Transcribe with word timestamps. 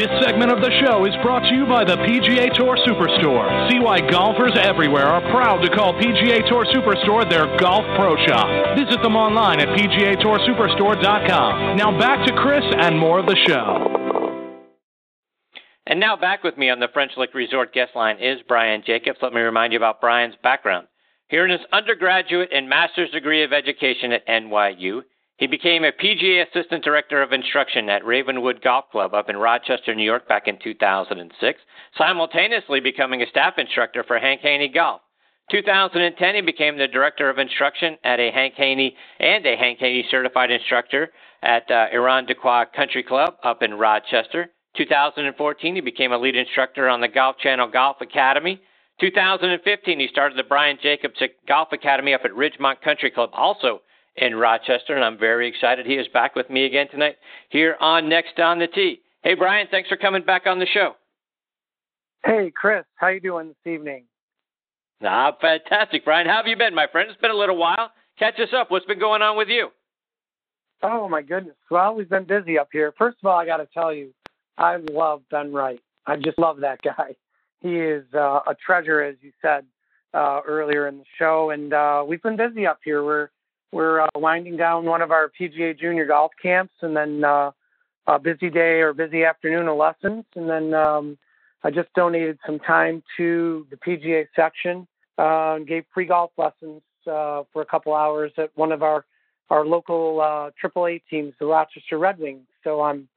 This 0.00 0.08
segment 0.24 0.48
of 0.50 0.62
the 0.62 0.72
show 0.80 1.04
is 1.04 1.12
brought 1.20 1.44
to 1.44 1.54
you 1.54 1.66
by 1.66 1.84
the 1.84 1.96
PGA 1.96 2.56
Tour 2.56 2.78
Superstore. 2.88 3.70
See 3.70 3.80
why 3.80 4.00
golfers 4.00 4.56
everywhere 4.56 5.04
are 5.04 5.20
proud 5.30 5.60
to 5.60 5.68
call 5.76 5.92
PGA 5.92 6.48
Tour 6.48 6.64
Superstore 6.72 7.28
their 7.28 7.44
golf 7.58 7.84
pro 7.96 8.16
shop. 8.24 8.48
Visit 8.78 9.02
them 9.02 9.14
online 9.14 9.60
at 9.60 9.68
PGATourSuperstore.com. 9.76 11.76
Now 11.76 11.98
back 11.98 12.26
to 12.26 12.32
Chris 12.32 12.64
and 12.78 12.98
more 12.98 13.18
of 13.18 13.26
the 13.26 13.36
show. 13.46 14.70
And 15.84 16.00
now 16.00 16.16
back 16.16 16.44
with 16.44 16.56
me 16.56 16.70
on 16.70 16.80
the 16.80 16.88
French 16.94 17.12
Lick 17.18 17.34
Resort 17.34 17.74
guest 17.74 17.94
line 17.94 18.16
is 18.20 18.40
Brian 18.48 18.82
Jacobs. 18.86 19.18
Let 19.20 19.34
me 19.34 19.42
remind 19.42 19.74
you 19.74 19.78
about 19.78 20.00
Brian's 20.00 20.36
background. 20.42 20.86
Here 21.28 21.44
in 21.44 21.50
his 21.50 21.60
undergraduate 21.74 22.48
and 22.54 22.70
master's 22.70 23.10
degree 23.10 23.44
of 23.44 23.52
education 23.52 24.12
at 24.12 24.26
NYU, 24.26 25.02
he 25.40 25.46
became 25.46 25.84
a 25.84 25.90
PGA 25.90 26.46
Assistant 26.46 26.84
Director 26.84 27.22
of 27.22 27.32
Instruction 27.32 27.88
at 27.88 28.04
Ravenwood 28.04 28.60
Golf 28.62 28.84
Club 28.92 29.14
up 29.14 29.30
in 29.30 29.38
Rochester, 29.38 29.94
New 29.94 30.04
York 30.04 30.28
back 30.28 30.46
in 30.46 30.58
2006, 30.62 31.60
simultaneously 31.96 32.80
becoming 32.80 33.22
a 33.22 33.26
staff 33.26 33.54
instructor 33.56 34.04
for 34.06 34.18
Hank 34.18 34.42
Haney 34.42 34.68
Golf. 34.68 35.00
2010, 35.50 36.34
he 36.34 36.42
became 36.42 36.76
the 36.76 36.86
Director 36.86 37.30
of 37.30 37.38
Instruction 37.38 37.96
at 38.04 38.20
a 38.20 38.30
Hank 38.30 38.52
Haney 38.58 38.94
and 39.18 39.46
a 39.46 39.56
Hank 39.56 39.78
Haney 39.78 40.04
Certified 40.10 40.50
Instructor 40.50 41.08
at 41.42 41.70
uh, 41.70 41.86
Irondequoit 41.90 42.74
Country 42.74 43.02
Club 43.02 43.36
up 43.42 43.62
in 43.62 43.72
Rochester. 43.72 44.50
2014, 44.76 45.74
he 45.74 45.80
became 45.80 46.12
a 46.12 46.18
lead 46.18 46.36
instructor 46.36 46.86
on 46.86 47.00
the 47.00 47.08
Golf 47.08 47.38
Channel 47.38 47.68
Golf 47.68 47.96
Academy. 48.02 48.60
2015, 49.00 50.00
he 50.00 50.08
started 50.08 50.36
the 50.36 50.44
Brian 50.44 50.76
Jacobs 50.82 51.22
Golf 51.48 51.68
Academy 51.72 52.12
up 52.12 52.26
at 52.26 52.32
Ridgemont 52.32 52.82
Country 52.82 53.10
Club, 53.10 53.30
also 53.32 53.80
in 54.16 54.34
Rochester, 54.34 54.94
and 54.94 55.04
I'm 55.04 55.18
very 55.18 55.48
excited 55.48 55.86
he 55.86 55.94
is 55.94 56.08
back 56.08 56.34
with 56.34 56.50
me 56.50 56.66
again 56.66 56.88
tonight 56.90 57.16
here 57.48 57.76
on 57.80 58.08
Next 58.08 58.38
on 58.38 58.58
the 58.58 58.66
Tee. 58.66 59.00
Hey, 59.22 59.34
Brian, 59.34 59.68
thanks 59.70 59.88
for 59.88 59.96
coming 59.96 60.24
back 60.24 60.46
on 60.46 60.58
the 60.58 60.66
show. 60.66 60.94
Hey, 62.24 62.52
Chris, 62.54 62.84
how 62.96 63.08
you 63.08 63.20
doing 63.20 63.48
this 63.48 63.72
evening? 63.72 64.04
Ah, 65.02 65.34
fantastic, 65.40 66.04
Brian. 66.04 66.26
How 66.26 66.36
have 66.36 66.46
you 66.46 66.56
been, 66.56 66.74
my 66.74 66.86
friend? 66.90 67.08
It's 67.10 67.20
been 67.20 67.30
a 67.30 67.36
little 67.36 67.56
while. 67.56 67.90
Catch 68.18 68.38
us 68.40 68.50
up. 68.54 68.70
What's 68.70 68.84
been 68.84 68.98
going 68.98 69.22
on 69.22 69.36
with 69.36 69.48
you? 69.48 69.68
Oh 70.82 71.08
my 71.08 71.22
goodness. 71.22 71.56
Well, 71.70 71.94
we've 71.94 72.08
been 72.08 72.24
busy 72.24 72.58
up 72.58 72.68
here. 72.72 72.92
First 72.98 73.18
of 73.22 73.28
all, 73.28 73.38
I 73.38 73.46
got 73.46 73.58
to 73.58 73.68
tell 73.72 73.92
you, 73.92 74.12
I 74.58 74.76
love 74.76 75.22
Ben 75.30 75.52
Wright. 75.52 75.80
I 76.06 76.16
just 76.16 76.38
love 76.38 76.60
that 76.60 76.80
guy. 76.84 77.16
He 77.60 77.76
is 77.76 78.04
uh, 78.14 78.40
a 78.46 78.54
treasure, 78.54 79.02
as 79.02 79.16
you 79.20 79.32
said 79.42 79.64
uh, 80.14 80.40
earlier 80.46 80.88
in 80.88 80.98
the 80.98 81.04
show, 81.18 81.50
and 81.50 81.72
uh, 81.72 82.04
we've 82.06 82.22
been 82.22 82.36
busy 82.36 82.66
up 82.66 82.80
here. 82.84 83.04
We're 83.04 83.30
we're 83.72 84.00
uh, 84.00 84.08
winding 84.16 84.56
down 84.56 84.84
one 84.84 85.02
of 85.02 85.10
our 85.10 85.30
PGA 85.38 85.78
Junior 85.78 86.06
golf 86.06 86.32
camps, 86.42 86.74
and 86.82 86.96
then 86.96 87.24
uh, 87.24 87.50
a 88.06 88.18
busy 88.18 88.50
day 88.50 88.80
or 88.80 88.92
busy 88.92 89.24
afternoon 89.24 89.68
of 89.68 89.76
lessons, 89.76 90.24
and 90.34 90.48
then 90.48 90.74
um, 90.74 91.18
I 91.62 91.70
just 91.70 91.92
donated 91.94 92.38
some 92.44 92.58
time 92.58 93.02
to 93.16 93.66
the 93.70 93.76
PGA 93.76 94.26
section 94.34 94.86
uh, 95.18 95.54
and 95.56 95.66
gave 95.66 95.84
free 95.92 96.06
golf 96.06 96.32
lessons 96.36 96.82
uh, 97.06 97.42
for 97.52 97.62
a 97.62 97.66
couple 97.66 97.94
hours 97.94 98.32
at 98.38 98.50
one 98.54 98.72
of 98.72 98.82
our 98.82 99.04
our 99.50 99.66
local 99.66 100.20
uh, 100.20 100.50
AAA 100.64 101.02
teams, 101.10 101.34
the 101.40 101.46
Rochester 101.46 101.98
Red 101.98 102.18
Wings. 102.20 102.46
So 102.62 102.82
I'm 102.82 103.08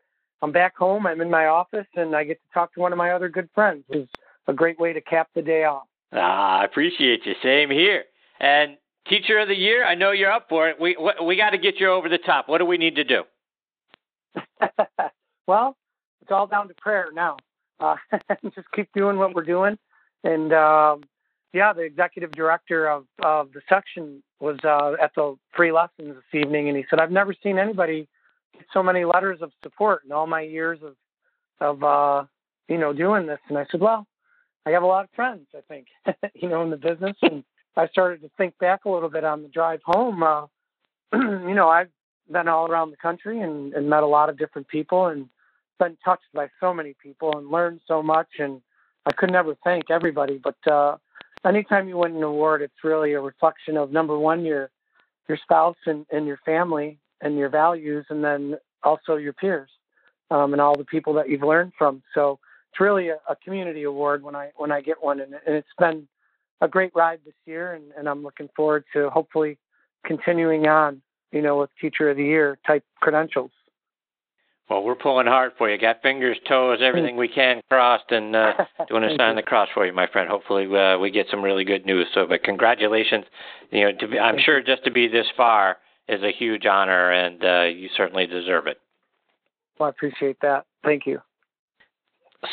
I'm 0.42 0.52
back 0.52 0.76
home. 0.76 1.08
I'm 1.08 1.22
in 1.22 1.30
my 1.30 1.46
office, 1.46 1.88
and 1.96 2.16
I 2.16 2.24
get 2.24 2.42
to 2.42 2.54
talk 2.54 2.74
to 2.74 2.80
one 2.80 2.92
of 2.92 2.98
my 2.98 3.12
other 3.12 3.30
good 3.30 3.50
friends. 3.56 3.86
It's 3.90 4.12
a 4.48 4.54
great 4.54 4.80
way 4.80 4.94
to 4.94 5.02
cap 5.02 5.30
the 5.36 5.42
day 5.42 5.64
off. 5.64 5.84
Ah, 6.12 6.60
I 6.60 6.66
appreciate 6.66 7.26
you. 7.26 7.34
Same 7.42 7.70
here. 7.70 8.04
And 8.40 8.78
Teacher 9.08 9.40
of 9.40 9.48
the 9.48 9.56
Year, 9.56 9.86
I 9.86 9.96
know 9.96 10.12
you're 10.12 10.32
up 10.32 10.48
for 10.50 10.70
it. 10.70 10.80
We 10.80 10.96
we 11.24 11.36
got 11.36 11.52
to 11.52 11.58
get 11.58 11.80
you 11.80 11.92
over 11.92 12.10
the 12.10 12.18
top. 12.18 12.48
What 12.48 12.60
do 12.60 12.66
we 12.66 12.78
need 12.78 12.96
to 12.96 13.04
do? 13.04 13.24
well, 15.48 15.76
it's 16.22 16.32
all 16.32 16.48
down 16.48 16.68
to 16.70 16.74
prayer 16.76 17.08
now. 17.14 17.38
Uh, 17.80 17.96
just 18.56 18.72
keep 18.74 18.90
doing 18.94 19.18
what 19.18 19.36
we're 19.36 19.44
doing, 19.44 19.78
and 20.24 20.54
um, 20.54 21.04
yeah, 21.52 21.74
the 21.74 21.82
executive 21.82 22.32
director 22.32 22.88
of 22.88 23.06
of 23.22 23.52
the 23.52 23.62
section 23.68 24.24
was 24.40 24.58
uh, 24.64 24.94
at 25.02 25.14
the 25.16 25.36
free 25.52 25.72
lessons 25.72 26.16
this 26.16 26.42
evening, 26.42 26.70
and 26.70 26.78
he 26.78 26.86
said, 26.90 27.00
"I've 27.00 27.12
never 27.12 27.36
seen 27.44 27.60
anybody 27.60 28.08
get 28.54 28.66
so 28.74 28.82
many 28.82 29.04
letters 29.04 29.40
of 29.42 29.52
support 29.64 30.04
in 30.06 30.14
all 30.14 30.28
my 30.28 30.42
years 30.42 30.80
of 30.82 30.96
of 31.60 31.84
uh, 31.84 32.26
you 32.70 32.78
know 32.78 32.94
doing 32.94 33.28
this." 33.28 33.40
And 33.50 33.58
I 33.58 33.66
said, 33.70 33.82
"Well, 33.82 34.08
I 34.66 34.72
have 34.72 34.84
a 34.84 34.88
lot 34.88 35.04
of 35.04 35.10
friends, 35.12 35.48
I 35.56 35.62
think, 35.68 35.88
you 36.36 36.48
know, 36.48 36.64
in 36.64 36.70
the 36.70 36.78
business, 36.78 37.18
and 37.22 37.44
I 37.76 37.88
started 37.88 38.22
to 38.22 38.30
think 38.38 38.58
back 38.60 38.86
a 38.86 38.90
little 38.90 39.10
bit 39.10 39.24
on 39.24 39.42
the 39.42 39.48
drive 39.48 39.82
home. 39.84 40.24
Uh, 40.24 40.46
you 41.14 41.56
know, 41.56 41.70
I've 41.70 41.90
been 42.32 42.48
all 42.48 42.70
around 42.70 42.92
the 42.92 42.98
country 42.98 43.42
and, 43.42 43.74
and 43.74 43.90
met 43.90 44.04
a 44.04 44.08
lot 44.08 44.30
of 44.30 44.38
different 44.38 44.68
people 44.68 45.08
and 45.08 45.28
been 45.80 45.98
touched 46.04 46.32
by 46.34 46.48
so 46.60 46.74
many 46.74 46.96
people 47.02 47.38
and 47.38 47.50
learned 47.50 47.82
so 47.88 48.02
much. 48.04 48.28
And 48.40 48.62
I 49.06 49.12
could 49.12 49.32
never 49.32 49.56
thank 49.64 49.90
everybody, 49.90 50.40
but 50.42 50.72
uh, 50.72 50.98
anytime 51.46 51.88
you 51.88 51.98
win 51.98 52.16
an 52.16 52.24
award, 52.24 52.62
it's 52.62 52.84
really 52.84 53.14
a 53.14 53.22
reflection 53.22 53.78
of 53.78 53.92
number 53.92 54.18
one, 54.18 54.46
your 54.46 54.70
your 55.30 55.38
spouse 55.42 55.78
and, 55.86 56.06
and 56.12 56.28
your 56.28 56.40
family 56.46 57.00
and 57.22 57.38
your 57.38 57.50
values, 57.50 58.06
and 58.10 58.24
then 58.24 58.56
also 58.84 59.16
your 59.16 59.32
peers 59.32 59.70
um, 60.32 60.52
and 60.52 60.62
all 60.62 60.78
the 60.78 60.84
people 60.84 61.14
that 61.14 61.30
you've 61.30 61.44
learned 61.44 61.72
from. 61.78 62.04
So 62.14 62.40
it's 62.72 62.80
really 62.82 63.10
a, 63.10 63.18
a 63.30 63.36
community 63.38 63.84
award 63.84 64.24
when 64.24 64.36
I 64.36 64.52
when 64.56 64.72
I 64.72 64.82
get 64.82 65.04
one, 65.04 65.20
and, 65.20 65.34
and 65.46 65.56
it's 65.56 65.68
been 65.80 66.08
a 66.64 66.68
great 66.68 66.92
ride 66.96 67.20
this 67.26 67.36
year, 67.46 67.74
and, 67.74 67.92
and 67.98 68.08
I'm 68.08 68.24
looking 68.24 68.50
forward 68.56 68.86
to 68.94 69.10
hopefully 69.10 69.58
continuing 70.06 70.66
on, 70.68 71.02
you 71.32 71.42
know, 71.42 71.60
with 71.60 71.70
Teacher 71.80 72.10
of 72.10 72.18
the 72.18 72.24
Year 72.24 72.58
type 72.66 72.84
credentials. 73.02 73.52
Well, 74.70 74.82
we're 74.82 74.96
pulling 74.96 75.28
hard 75.28 75.52
for 75.58 75.70
you. 75.70 75.78
Got 75.78 76.02
fingers, 76.02 76.38
toes, 76.48 76.80
everything 76.82 77.18
we 77.18 77.28
can 77.28 77.62
crossed, 77.70 78.12
and 78.12 78.34
uh, 78.34 78.54
doing 78.88 79.04
a 79.04 79.10
sign 79.18 79.32
of 79.32 79.36
the 79.36 79.44
cross 79.44 79.68
for 79.74 79.86
you, 79.86 79.92
my 79.92 80.08
friend. 80.08 80.30
Hopefully, 80.30 80.66
uh, 80.74 80.98
we 80.98 81.12
get 81.12 81.28
some 81.30 81.44
really 81.44 81.66
good 81.66 81.86
news. 81.86 82.08
So, 82.14 82.26
but 82.26 82.44
congratulations. 82.44 83.26
You 83.72 83.92
know, 83.92 83.98
to 84.00 84.08
be, 84.08 84.18
I'm 84.18 84.40
sure 84.40 84.64
just 84.64 84.86
to 84.86 84.92
be 84.92 85.10
this 85.10 85.28
far 85.36 85.78
is 86.08 86.24
a 86.24 86.32
huge 86.32 86.66
honor, 86.66 87.12
and 87.12 87.44
uh, 87.44 87.64
you 87.64 87.90
certainly 87.98 88.26
deserve 88.26 88.68
it. 88.68 88.78
Well, 89.78 89.88
I 89.88 89.90
appreciate 89.90 90.38
that. 90.42 90.66
Thank 90.82 91.06
you. 91.06 91.20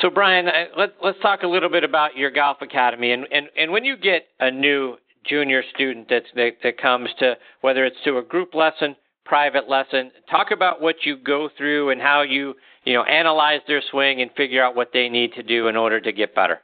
So, 0.01 0.09
Brian, 0.09 0.47
uh, 0.47 0.67
let, 0.77 0.91
let's 1.03 1.19
talk 1.21 1.43
a 1.43 1.49
little 1.49 1.69
bit 1.69 1.85
about 1.85 2.17
your 2.17 2.31
golf 2.31 2.59
academy. 2.63 3.13
And, 3.13 3.27
and, 3.33 3.49
and 3.57 3.73
when 3.73 3.85
you 3.85 3.97
get 3.97 4.29
a 4.39 4.51
new 4.51 4.97
junior 5.25 5.63
student 5.75 6.07
that's, 6.09 6.27
that, 6.37 6.53
that 6.63 6.79
comes 6.79 7.09
to, 7.19 7.37
whether 7.61 7.85
it's 7.85 7.97
to 8.05 8.19
a 8.19 8.23
group 8.23 8.55
lesson, 8.55 8.95
private 9.25 9.69
lesson, 9.69 10.11
talk 10.31 10.51
about 10.53 10.81
what 10.81 10.97
you 11.05 11.17
go 11.17 11.49
through 11.57 11.91
and 11.91 12.01
how 12.01 12.23
you, 12.23 12.55
you 12.85 12.95
know, 12.95 13.03
analyze 13.05 13.61
their 13.67 13.83
swing 13.91 14.23
and 14.23 14.31
figure 14.37 14.63
out 14.63 14.77
what 14.77 14.91
they 14.93 15.09
need 15.09 15.33
to 15.35 15.43
do 15.43 15.69
in 15.69 15.77
order 15.77 16.01
to 16.01 16.13
get 16.13 16.35
better. 16.35 16.61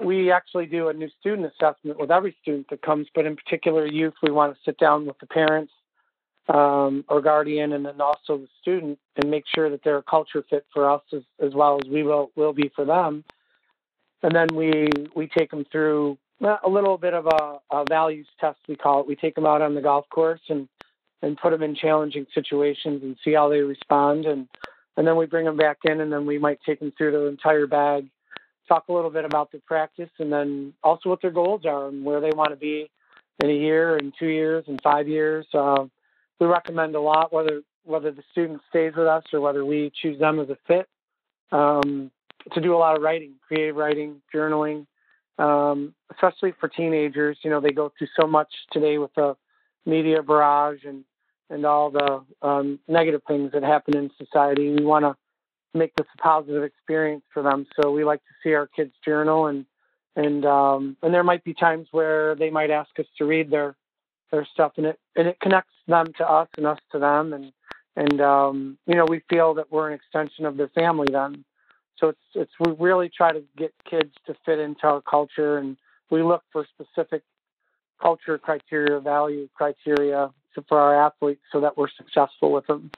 We 0.00 0.32
actually 0.32 0.66
do 0.66 0.88
a 0.88 0.92
new 0.92 1.08
student 1.20 1.46
assessment 1.52 2.00
with 2.00 2.10
every 2.10 2.34
student 2.42 2.66
that 2.70 2.82
comes, 2.82 3.06
but 3.14 3.26
in 3.26 3.36
particular, 3.36 3.86
youth, 3.86 4.14
we 4.22 4.32
want 4.32 4.54
to 4.54 4.58
sit 4.64 4.78
down 4.78 5.06
with 5.06 5.18
the 5.20 5.26
parents 5.26 5.72
um, 6.48 7.04
or 7.08 7.20
guardian 7.20 7.72
and 7.72 7.86
then 7.86 8.00
also 8.00 8.38
the 8.38 8.48
student 8.60 8.98
and 9.16 9.30
make 9.30 9.44
sure 9.54 9.70
that 9.70 9.82
they're 9.84 9.98
a 9.98 10.02
culture 10.02 10.44
fit 10.48 10.66
for 10.72 10.90
us 10.90 11.02
as, 11.12 11.22
as 11.40 11.54
well 11.54 11.78
as 11.82 11.88
we 11.88 12.02
will, 12.02 12.30
will 12.36 12.52
be 12.52 12.70
for 12.74 12.84
them. 12.84 13.24
And 14.22 14.34
then 14.34 14.48
we, 14.54 14.88
we 15.14 15.28
take 15.28 15.50
them 15.50 15.64
through 15.70 16.18
a 16.40 16.68
little 16.68 16.98
bit 16.98 17.14
of 17.14 17.26
a, 17.26 17.58
a 17.70 17.84
values 17.88 18.26
test, 18.40 18.58
we 18.68 18.76
call 18.76 19.00
it. 19.00 19.06
We 19.06 19.16
take 19.16 19.34
them 19.34 19.46
out 19.46 19.62
on 19.62 19.74
the 19.74 19.80
golf 19.80 20.08
course 20.10 20.40
and, 20.48 20.68
and 21.22 21.36
put 21.36 21.50
them 21.50 21.62
in 21.62 21.74
challenging 21.74 22.26
situations 22.34 23.02
and 23.02 23.16
see 23.24 23.32
how 23.32 23.48
they 23.48 23.60
respond. 23.60 24.26
And, 24.26 24.48
and 24.96 25.06
then 25.06 25.16
we 25.16 25.26
bring 25.26 25.44
them 25.44 25.56
back 25.56 25.78
in 25.84 26.00
and 26.00 26.12
then 26.12 26.26
we 26.26 26.38
might 26.38 26.58
take 26.66 26.80
them 26.80 26.92
through 26.96 27.12
the 27.12 27.26
entire 27.26 27.66
bag, 27.66 28.08
talk 28.68 28.84
a 28.88 28.92
little 28.92 29.10
bit 29.10 29.24
about 29.24 29.52
their 29.52 29.60
practice 29.66 30.10
and 30.18 30.32
then 30.32 30.74
also 30.82 31.08
what 31.08 31.22
their 31.22 31.30
goals 31.30 31.64
are 31.64 31.88
and 31.88 32.04
where 32.04 32.20
they 32.20 32.32
want 32.34 32.50
to 32.50 32.56
be 32.56 32.90
in 33.42 33.50
a 33.50 33.54
year 33.54 33.96
and 33.96 34.12
two 34.18 34.28
years 34.28 34.64
and 34.66 34.80
five 34.82 35.08
years. 35.08 35.46
Uh, 35.54 35.84
we 36.42 36.48
recommend 36.48 36.96
a 36.96 37.00
lot 37.00 37.32
whether 37.32 37.62
whether 37.84 38.10
the 38.10 38.22
student 38.32 38.60
stays 38.68 38.92
with 38.96 39.06
us 39.06 39.22
or 39.32 39.40
whether 39.40 39.64
we 39.64 39.92
choose 40.00 40.18
them 40.18 40.40
as 40.40 40.48
a 40.48 40.56
fit 40.66 40.88
um, 41.52 42.10
to 42.52 42.60
do 42.60 42.74
a 42.74 42.78
lot 42.78 42.96
of 42.96 43.02
writing, 43.02 43.34
creative 43.46 43.76
writing, 43.76 44.22
journaling, 44.34 44.86
um, 45.38 45.94
especially 46.12 46.52
for 46.60 46.68
teenagers. 46.68 47.38
You 47.42 47.50
know, 47.50 47.60
they 47.60 47.72
go 47.72 47.92
through 47.96 48.08
so 48.20 48.26
much 48.26 48.48
today 48.72 48.98
with 48.98 49.12
the 49.14 49.36
media 49.86 50.22
barrage 50.22 50.84
and 50.84 51.04
and 51.48 51.64
all 51.64 51.90
the 51.90 52.24
um, 52.46 52.80
negative 52.88 53.22
things 53.28 53.52
that 53.52 53.62
happen 53.62 53.96
in 53.96 54.10
society. 54.18 54.70
We 54.70 54.84
want 54.84 55.04
to 55.04 55.14
make 55.78 55.94
this 55.96 56.06
a 56.14 56.22
positive 56.22 56.64
experience 56.64 57.24
for 57.32 57.42
them. 57.42 57.66
So 57.80 57.92
we 57.92 58.04
like 58.04 58.20
to 58.20 58.34
see 58.42 58.54
our 58.54 58.66
kids 58.66 58.92
journal 59.04 59.46
and 59.46 59.64
and 60.16 60.44
um, 60.44 60.96
and 61.02 61.14
there 61.14 61.24
might 61.24 61.44
be 61.44 61.54
times 61.54 61.86
where 61.92 62.34
they 62.34 62.50
might 62.50 62.70
ask 62.70 62.90
us 62.98 63.06
to 63.18 63.26
read 63.26 63.50
their 63.50 63.76
their 64.32 64.46
stuff 64.52 64.72
and 64.76 64.86
it 64.86 64.98
and 65.14 65.28
it 65.28 65.38
connects 65.40 65.74
them 65.86 66.06
to 66.18 66.28
us 66.28 66.48
and 66.56 66.66
us 66.66 66.78
to 66.90 66.98
them 66.98 67.32
and 67.32 67.52
and 67.94 68.20
um, 68.20 68.78
you 68.86 68.96
know 68.96 69.04
we 69.08 69.22
feel 69.30 69.54
that 69.54 69.70
we're 69.70 69.88
an 69.88 69.94
extension 69.94 70.44
of 70.46 70.56
their 70.56 70.68
family 70.68 71.06
then 71.12 71.44
so 71.98 72.08
it's 72.08 72.18
it's 72.34 72.52
we 72.58 72.72
really 72.80 73.08
try 73.08 73.30
to 73.30 73.42
get 73.56 73.72
kids 73.88 74.12
to 74.26 74.34
fit 74.44 74.58
into 74.58 74.84
our 74.84 75.02
culture 75.02 75.58
and 75.58 75.76
we 76.10 76.22
look 76.22 76.42
for 76.50 76.66
specific 76.74 77.22
culture 78.00 78.38
criteria 78.38 78.98
value 78.98 79.48
criteria 79.54 80.30
for 80.68 80.80
our 80.80 81.06
athletes 81.06 81.42
so 81.52 81.60
that 81.60 81.76
we're 81.76 81.90
successful 81.96 82.50
with 82.50 82.66
them 82.66 82.90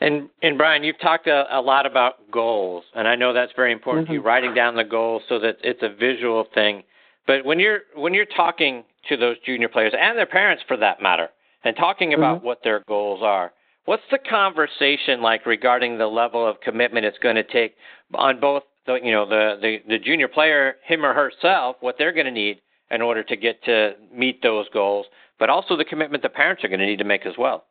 And 0.00 0.30
and 0.42 0.58
Brian, 0.58 0.82
you've 0.82 0.98
talked 0.98 1.28
a, 1.28 1.44
a 1.56 1.60
lot 1.60 1.86
about 1.86 2.28
goals, 2.32 2.84
and 2.92 3.06
I 3.06 3.14
know 3.14 3.32
that's 3.32 3.52
very 3.54 3.72
important 3.72 4.06
mm-hmm. 4.06 4.12
to 4.12 4.14
you. 4.14 4.20
Mm-hmm. 4.20 4.26
Writing 4.26 4.54
down 4.54 4.74
the 4.74 4.84
goals 4.84 5.22
so 5.28 5.38
that 5.38 5.58
it's 5.62 5.82
a 5.82 5.88
visual 5.88 6.44
thing. 6.52 6.82
But 7.24 7.44
when 7.44 7.60
you're 7.60 7.82
when 7.94 8.12
you're 8.12 8.26
talking 8.26 8.82
to 9.08 9.16
those 9.16 9.36
junior 9.44 9.68
players 9.68 9.92
and 9.98 10.16
their 10.16 10.26
parents, 10.26 10.62
for 10.66 10.76
that 10.76 11.02
matter, 11.02 11.28
and 11.64 11.76
talking 11.76 12.14
about 12.14 12.38
mm-hmm. 12.38 12.46
what 12.46 12.62
their 12.62 12.82
goals 12.86 13.20
are, 13.22 13.52
what's 13.84 14.02
the 14.10 14.18
conversation 14.18 15.22
like 15.22 15.46
regarding 15.46 15.98
the 15.98 16.06
level 16.06 16.46
of 16.46 16.60
commitment 16.60 17.06
it's 17.06 17.18
going 17.18 17.36
to 17.36 17.42
take 17.42 17.74
on 18.14 18.40
both 18.40 18.62
the 18.86 18.98
you 19.02 19.12
know 19.12 19.28
the 19.28 19.56
the, 19.60 19.78
the 19.88 19.98
junior 19.98 20.28
player, 20.28 20.76
him 20.86 21.04
or 21.04 21.14
herself, 21.14 21.76
what 21.80 21.96
they're 21.98 22.12
going 22.12 22.26
to 22.26 22.32
need 22.32 22.60
in 22.90 23.00
order 23.00 23.22
to 23.22 23.36
get 23.36 23.62
to 23.64 23.92
meet 24.14 24.42
those 24.42 24.66
goals, 24.72 25.06
but 25.38 25.48
also 25.48 25.76
the 25.76 25.84
commitment 25.84 26.22
the 26.22 26.28
parents 26.28 26.62
are 26.62 26.68
going 26.68 26.80
to 26.80 26.86
need 26.86 26.98
to 26.98 27.04
make 27.04 27.24
as 27.26 27.34
well. 27.38 27.64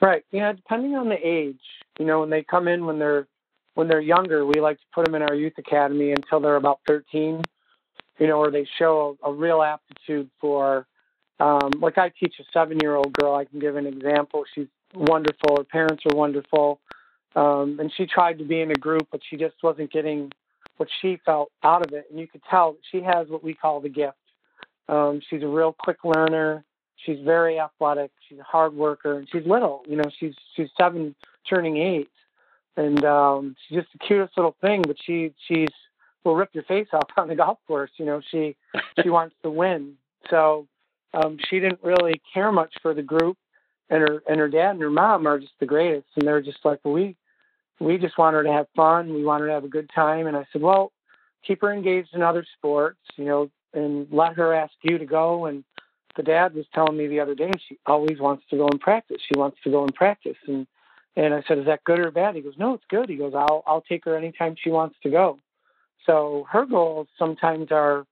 Right. 0.00 0.24
Yeah, 0.30 0.52
depending 0.52 0.94
on 0.96 1.08
the 1.08 1.16
age, 1.22 1.60
you 1.98 2.04
know, 2.04 2.20
when 2.20 2.30
they 2.30 2.42
come 2.42 2.68
in 2.68 2.84
when 2.84 2.98
they're 2.98 3.26
when 3.74 3.88
they're 3.88 4.00
younger, 4.00 4.44
we 4.46 4.60
like 4.60 4.78
to 4.78 4.84
put 4.94 5.04
them 5.04 5.14
in 5.14 5.22
our 5.22 5.34
youth 5.34 5.52
academy 5.58 6.10
until 6.10 6.40
they're 6.40 6.56
about 6.56 6.80
13, 6.86 7.42
you 8.18 8.26
know, 8.26 8.38
where 8.38 8.50
they 8.50 8.66
show 8.78 9.18
a, 9.22 9.30
a 9.30 9.32
real 9.32 9.62
aptitude 9.62 10.30
for 10.40 10.86
um, 11.38 11.70
like 11.80 11.98
I 11.98 12.08
teach 12.08 12.34
a 12.40 12.44
seven-year-old 12.52 13.12
girl. 13.12 13.34
I 13.34 13.44
can 13.44 13.58
give 13.58 13.76
an 13.76 13.86
example. 13.86 14.44
She's 14.54 14.68
wonderful. 14.94 15.56
Her 15.58 15.64
parents 15.64 16.02
are 16.10 16.16
wonderful, 16.16 16.80
um, 17.34 17.78
and 17.78 17.92
she 17.94 18.06
tried 18.06 18.38
to 18.38 18.44
be 18.44 18.60
in 18.60 18.70
a 18.70 18.74
group, 18.74 19.08
but 19.10 19.20
she 19.28 19.36
just 19.36 19.56
wasn't 19.62 19.92
getting 19.92 20.32
what 20.78 20.88
she 21.00 21.18
felt 21.24 21.50
out 21.62 21.84
of 21.84 21.92
it. 21.92 22.06
And 22.10 22.18
you 22.18 22.26
could 22.26 22.42
tell 22.48 22.76
she 22.90 23.02
has 23.02 23.28
what 23.28 23.44
we 23.44 23.54
call 23.54 23.80
the 23.80 23.88
gift. 23.88 24.16
Um, 24.88 25.20
she's 25.28 25.42
a 25.42 25.48
real 25.48 25.74
quick 25.78 25.98
learner. 26.04 26.64
She's 27.04 27.18
very 27.20 27.60
athletic. 27.60 28.10
She's 28.28 28.38
a 28.38 28.44
hard 28.44 28.74
worker, 28.74 29.18
and 29.18 29.28
she's 29.30 29.44
little. 29.46 29.82
You 29.86 29.96
know, 29.96 30.10
she's 30.18 30.34
she's 30.54 30.68
seven, 30.78 31.14
turning 31.48 31.76
eight, 31.76 32.08
and 32.76 33.04
um, 33.04 33.56
she's 33.68 33.78
just 33.80 33.92
the 33.92 33.98
cutest 33.98 34.36
little 34.36 34.56
thing. 34.62 34.82
But 34.86 34.96
she 35.04 35.34
she's 35.46 35.68
will 36.26 36.36
rip 36.36 36.50
your 36.52 36.64
face 36.64 36.88
off 36.92 37.08
on 37.16 37.28
the 37.28 37.36
golf 37.36 37.58
course. 37.66 37.90
You 37.96 38.04
know, 38.04 38.20
she 38.30 38.56
she 39.02 39.08
wants 39.08 39.34
to 39.42 39.50
win. 39.50 39.94
So 40.28 40.66
um, 41.14 41.38
she 41.48 41.60
didn't 41.60 41.80
really 41.82 42.20
care 42.34 42.52
much 42.52 42.74
for 42.82 42.92
the 42.92 43.02
group, 43.02 43.38
and 43.88 44.00
her 44.02 44.22
and 44.28 44.38
her 44.38 44.48
dad 44.48 44.72
and 44.72 44.82
her 44.82 44.90
mom 44.90 45.26
are 45.26 45.38
just 45.38 45.54
the 45.60 45.66
greatest, 45.66 46.08
and 46.16 46.26
they're 46.26 46.42
just 46.42 46.58
like, 46.64 46.80
we 46.84 47.16
we 47.80 47.96
just 47.98 48.18
want 48.18 48.34
her 48.34 48.42
to 48.42 48.52
have 48.52 48.66
fun. 48.74 49.14
We 49.14 49.24
want 49.24 49.40
her 49.40 49.46
to 49.48 49.54
have 49.54 49.64
a 49.64 49.68
good 49.68 49.90
time. 49.94 50.26
And 50.26 50.36
I 50.36 50.46
said, 50.52 50.62
well, 50.62 50.92
keep 51.46 51.60
her 51.62 51.72
engaged 51.72 52.14
in 52.14 52.22
other 52.22 52.44
sports, 52.56 52.98
you 53.16 53.24
know, 53.24 53.50
and 53.74 54.06
let 54.10 54.34
her 54.34 54.54
ask 54.54 54.72
you 54.82 54.98
to 54.98 55.06
go. 55.06 55.46
And 55.46 55.62
the 56.16 56.22
dad 56.22 56.54
was 56.54 56.64
telling 56.74 56.96
me 56.96 57.06
the 57.06 57.20
other 57.20 57.34
day 57.34 57.50
she 57.68 57.78
always 57.86 58.18
wants 58.18 58.44
to 58.50 58.56
go 58.56 58.66
and 58.68 58.80
practice. 58.80 59.18
She 59.26 59.38
wants 59.38 59.58
to 59.64 59.70
go 59.70 59.82
and 59.82 59.94
practice. 59.94 60.38
And 60.46 60.66
and 61.18 61.32
I 61.32 61.42
said, 61.48 61.58
is 61.58 61.64
that 61.64 61.84
good 61.84 61.98
or 61.98 62.10
bad? 62.10 62.34
He 62.34 62.42
goes, 62.42 62.58
no, 62.58 62.74
it's 62.74 62.84
good. 62.90 63.08
He 63.08 63.16
goes, 63.16 63.32
I'll 63.34 63.62
I'll 63.66 63.82
take 63.82 64.04
her 64.06 64.16
anytime 64.16 64.56
she 64.58 64.70
wants 64.70 64.96
to 65.02 65.10
go. 65.10 65.38
So 66.06 66.46
her 66.50 66.64
goals 66.64 67.08
sometimes 67.18 67.68
are 67.70 68.06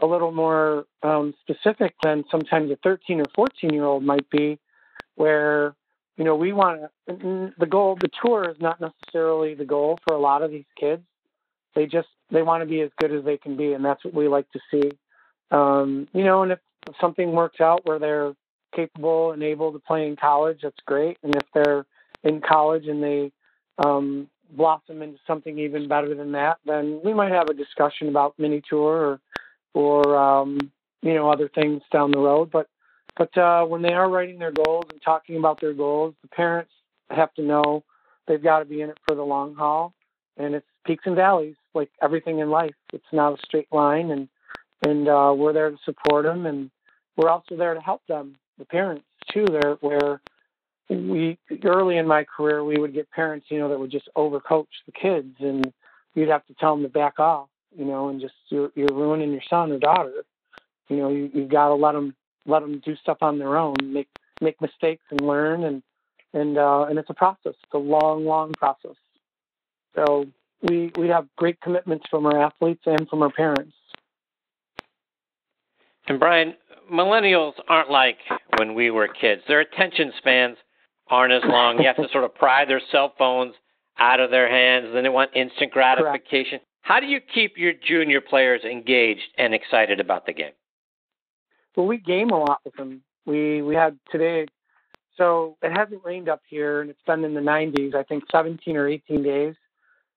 a 0.00 0.06
little 0.06 0.32
more 0.32 0.86
um, 1.02 1.34
specific 1.40 1.94
than 2.02 2.24
sometimes 2.30 2.70
a 2.70 2.76
13 2.82 3.20
or 3.20 3.24
14 3.34 3.72
year 3.72 3.84
old 3.84 4.02
might 4.02 4.28
be, 4.30 4.58
where 5.14 5.74
you 6.16 6.24
know 6.24 6.34
we 6.34 6.52
want 6.52 6.80
to. 7.08 7.52
The 7.58 7.66
goal, 7.66 7.96
the 8.00 8.10
tour 8.22 8.50
is 8.50 8.56
not 8.60 8.80
necessarily 8.80 9.54
the 9.54 9.64
goal 9.64 9.98
for 10.06 10.14
a 10.14 10.20
lot 10.20 10.42
of 10.42 10.50
these 10.50 10.64
kids. 10.78 11.02
They 11.74 11.86
just 11.86 12.08
they 12.30 12.42
want 12.42 12.62
to 12.62 12.66
be 12.66 12.80
as 12.80 12.90
good 12.98 13.12
as 13.12 13.24
they 13.24 13.36
can 13.36 13.56
be, 13.56 13.72
and 13.72 13.84
that's 13.84 14.04
what 14.04 14.14
we 14.14 14.28
like 14.28 14.50
to 14.52 14.60
see. 14.70 14.90
Um, 15.50 16.08
you 16.12 16.24
know, 16.24 16.42
and 16.42 16.52
if 16.52 16.58
something 17.00 17.32
works 17.32 17.60
out 17.60 17.86
where 17.86 17.98
they're 17.98 18.32
capable 18.74 19.32
and 19.32 19.42
able 19.42 19.72
to 19.72 19.78
play 19.78 20.06
in 20.06 20.16
college, 20.16 20.60
that's 20.62 20.76
great. 20.86 21.18
And 21.22 21.34
if 21.34 21.42
they're 21.52 21.84
in 22.22 22.40
college 22.40 22.86
and 22.86 23.02
they 23.02 23.32
um, 23.84 24.28
blossom 24.56 25.02
into 25.02 25.18
something 25.26 25.58
even 25.58 25.88
better 25.88 26.14
than 26.14 26.32
that, 26.32 26.58
then 26.64 27.00
we 27.04 27.14
might 27.14 27.32
have 27.32 27.48
a 27.48 27.54
discussion 27.54 28.08
about 28.08 28.38
mini 28.38 28.62
tour 28.68 29.20
or, 29.74 30.02
or 30.04 30.16
um, 30.16 30.72
you 31.02 31.14
know, 31.14 31.30
other 31.30 31.48
things 31.48 31.82
down 31.92 32.10
the 32.10 32.18
road. 32.18 32.50
But 32.50 32.68
but 33.16 33.36
uh, 33.36 33.64
when 33.64 33.82
they 33.82 33.92
are 33.92 34.08
writing 34.08 34.38
their 34.38 34.52
goals 34.52 34.84
and 34.90 35.00
talking 35.02 35.36
about 35.36 35.60
their 35.60 35.74
goals, 35.74 36.14
the 36.22 36.28
parents 36.28 36.72
have 37.10 37.34
to 37.34 37.42
know 37.42 37.84
they've 38.26 38.42
got 38.42 38.60
to 38.60 38.64
be 38.64 38.80
in 38.80 38.90
it 38.90 38.98
for 39.06 39.14
the 39.14 39.22
long 39.22 39.54
haul, 39.54 39.92
and 40.36 40.54
it's 40.54 40.66
peaks 40.86 41.04
and 41.06 41.16
valleys 41.16 41.56
like 41.74 41.90
everything 42.00 42.38
in 42.38 42.50
life. 42.50 42.74
It's 42.92 43.04
not 43.12 43.38
a 43.38 43.42
straight 43.44 43.72
line, 43.72 44.10
and 44.10 44.28
and 44.82 45.08
uh, 45.08 45.34
we're 45.36 45.52
there 45.52 45.70
to 45.70 45.78
support 45.84 46.24
them, 46.24 46.46
and 46.46 46.70
we're 47.16 47.28
also 47.28 47.56
there 47.56 47.74
to 47.74 47.80
help 47.80 48.02
them, 48.06 48.36
the 48.58 48.64
parents 48.64 49.04
too. 49.32 49.44
There 49.44 49.74
where 49.80 50.20
we 50.90 51.38
early 51.64 51.96
in 51.96 52.06
my 52.06 52.24
career 52.24 52.64
we 52.64 52.78
would 52.78 52.92
get 52.92 53.10
parents, 53.10 53.46
you 53.48 53.58
know, 53.58 53.68
that 53.68 53.78
would 53.78 53.90
just 53.90 54.08
overcoach 54.16 54.66
the 54.86 54.92
kids, 54.92 55.36
and 55.38 55.72
you'd 56.14 56.28
have 56.28 56.46
to 56.46 56.54
tell 56.54 56.74
them 56.74 56.82
to 56.82 56.88
back 56.88 57.20
off, 57.20 57.48
you 57.76 57.84
know, 57.84 58.08
and 58.08 58.20
just 58.20 58.34
you're 58.48 58.70
you're 58.74 58.88
ruining 58.92 59.32
your 59.32 59.42
son 59.48 59.70
or 59.70 59.78
daughter. 59.78 60.24
You 60.88 60.96
know, 60.96 61.08
you 61.10 61.30
you've 61.32 61.48
got 61.48 61.68
to 61.68 61.74
let 61.74 61.92
them 61.92 62.14
let 62.46 62.60
them 62.60 62.82
do 62.84 62.96
stuff 62.96 63.18
on 63.20 63.38
their 63.38 63.56
own, 63.56 63.76
make 63.82 64.08
make 64.40 64.60
mistakes 64.60 65.04
and 65.10 65.20
learn, 65.20 65.62
and 65.64 65.82
and 66.34 66.58
uh, 66.58 66.86
and 66.88 66.98
it's 66.98 67.10
a 67.10 67.14
process. 67.14 67.54
It's 67.62 67.74
a 67.74 67.78
long, 67.78 68.24
long 68.24 68.52
process. 68.52 68.96
So 69.94 70.26
we 70.62 70.90
we 70.98 71.08
have 71.08 71.28
great 71.36 71.60
commitments 71.60 72.06
from 72.10 72.26
our 72.26 72.42
athletes 72.42 72.82
and 72.86 73.08
from 73.08 73.22
our 73.22 73.30
parents. 73.30 73.74
And 76.08 76.18
Brian, 76.18 76.54
millennials 76.92 77.52
aren't 77.68 77.90
like 77.90 78.18
when 78.56 78.74
we 78.74 78.90
were 78.90 79.06
kids. 79.06 79.42
Their 79.46 79.60
attention 79.60 80.12
spans 80.18 80.56
aren't 81.10 81.32
as 81.32 81.42
long. 81.44 81.78
You 81.78 81.86
have 81.86 81.96
to 81.96 82.08
sort 82.12 82.24
of 82.24 82.34
pry 82.34 82.64
their 82.64 82.80
cell 82.90 83.12
phones 83.18 83.54
out 83.98 84.20
of 84.20 84.30
their 84.30 84.48
hands. 84.48 84.92
Then 84.94 85.02
they 85.02 85.08
want 85.08 85.30
instant 85.34 85.72
gratification. 85.72 86.58
Correct. 86.58 86.66
How 86.82 87.00
do 87.00 87.06
you 87.06 87.20
keep 87.20 87.56
your 87.56 87.72
junior 87.72 88.20
players 88.20 88.62
engaged 88.64 89.28
and 89.36 89.54
excited 89.54 90.00
about 90.00 90.26
the 90.26 90.32
game? 90.32 90.52
Well, 91.76 91.86
we 91.86 91.98
game 91.98 92.30
a 92.30 92.38
lot 92.38 92.60
with 92.64 92.74
them. 92.76 93.02
We 93.26 93.62
we 93.62 93.74
had 93.74 93.98
today, 94.10 94.46
so 95.16 95.56
it 95.62 95.76
hasn't 95.76 96.02
rained 96.04 96.28
up 96.28 96.40
here, 96.48 96.80
and 96.80 96.90
it's 96.90 97.02
been 97.06 97.22
in 97.24 97.34
the 97.34 97.40
90s. 97.40 97.94
I 97.94 98.02
think 98.02 98.24
17 98.32 98.76
or 98.76 98.88
18 98.88 99.22
days 99.22 99.54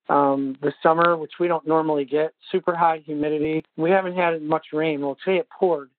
um, 0.09 0.57
this 0.61 0.73
summer, 0.81 1.15
which 1.17 1.33
we 1.39 1.47
don't 1.47 1.67
normally 1.67 2.05
get. 2.05 2.33
Super 2.51 2.75
high 2.75 2.99
humidity. 3.05 3.63
We 3.77 3.91
haven't 3.91 4.15
had 4.15 4.41
much 4.41 4.67
rain. 4.73 5.01
Well, 5.01 5.17
today 5.23 5.39
it 5.39 5.47
poured, 5.49 5.89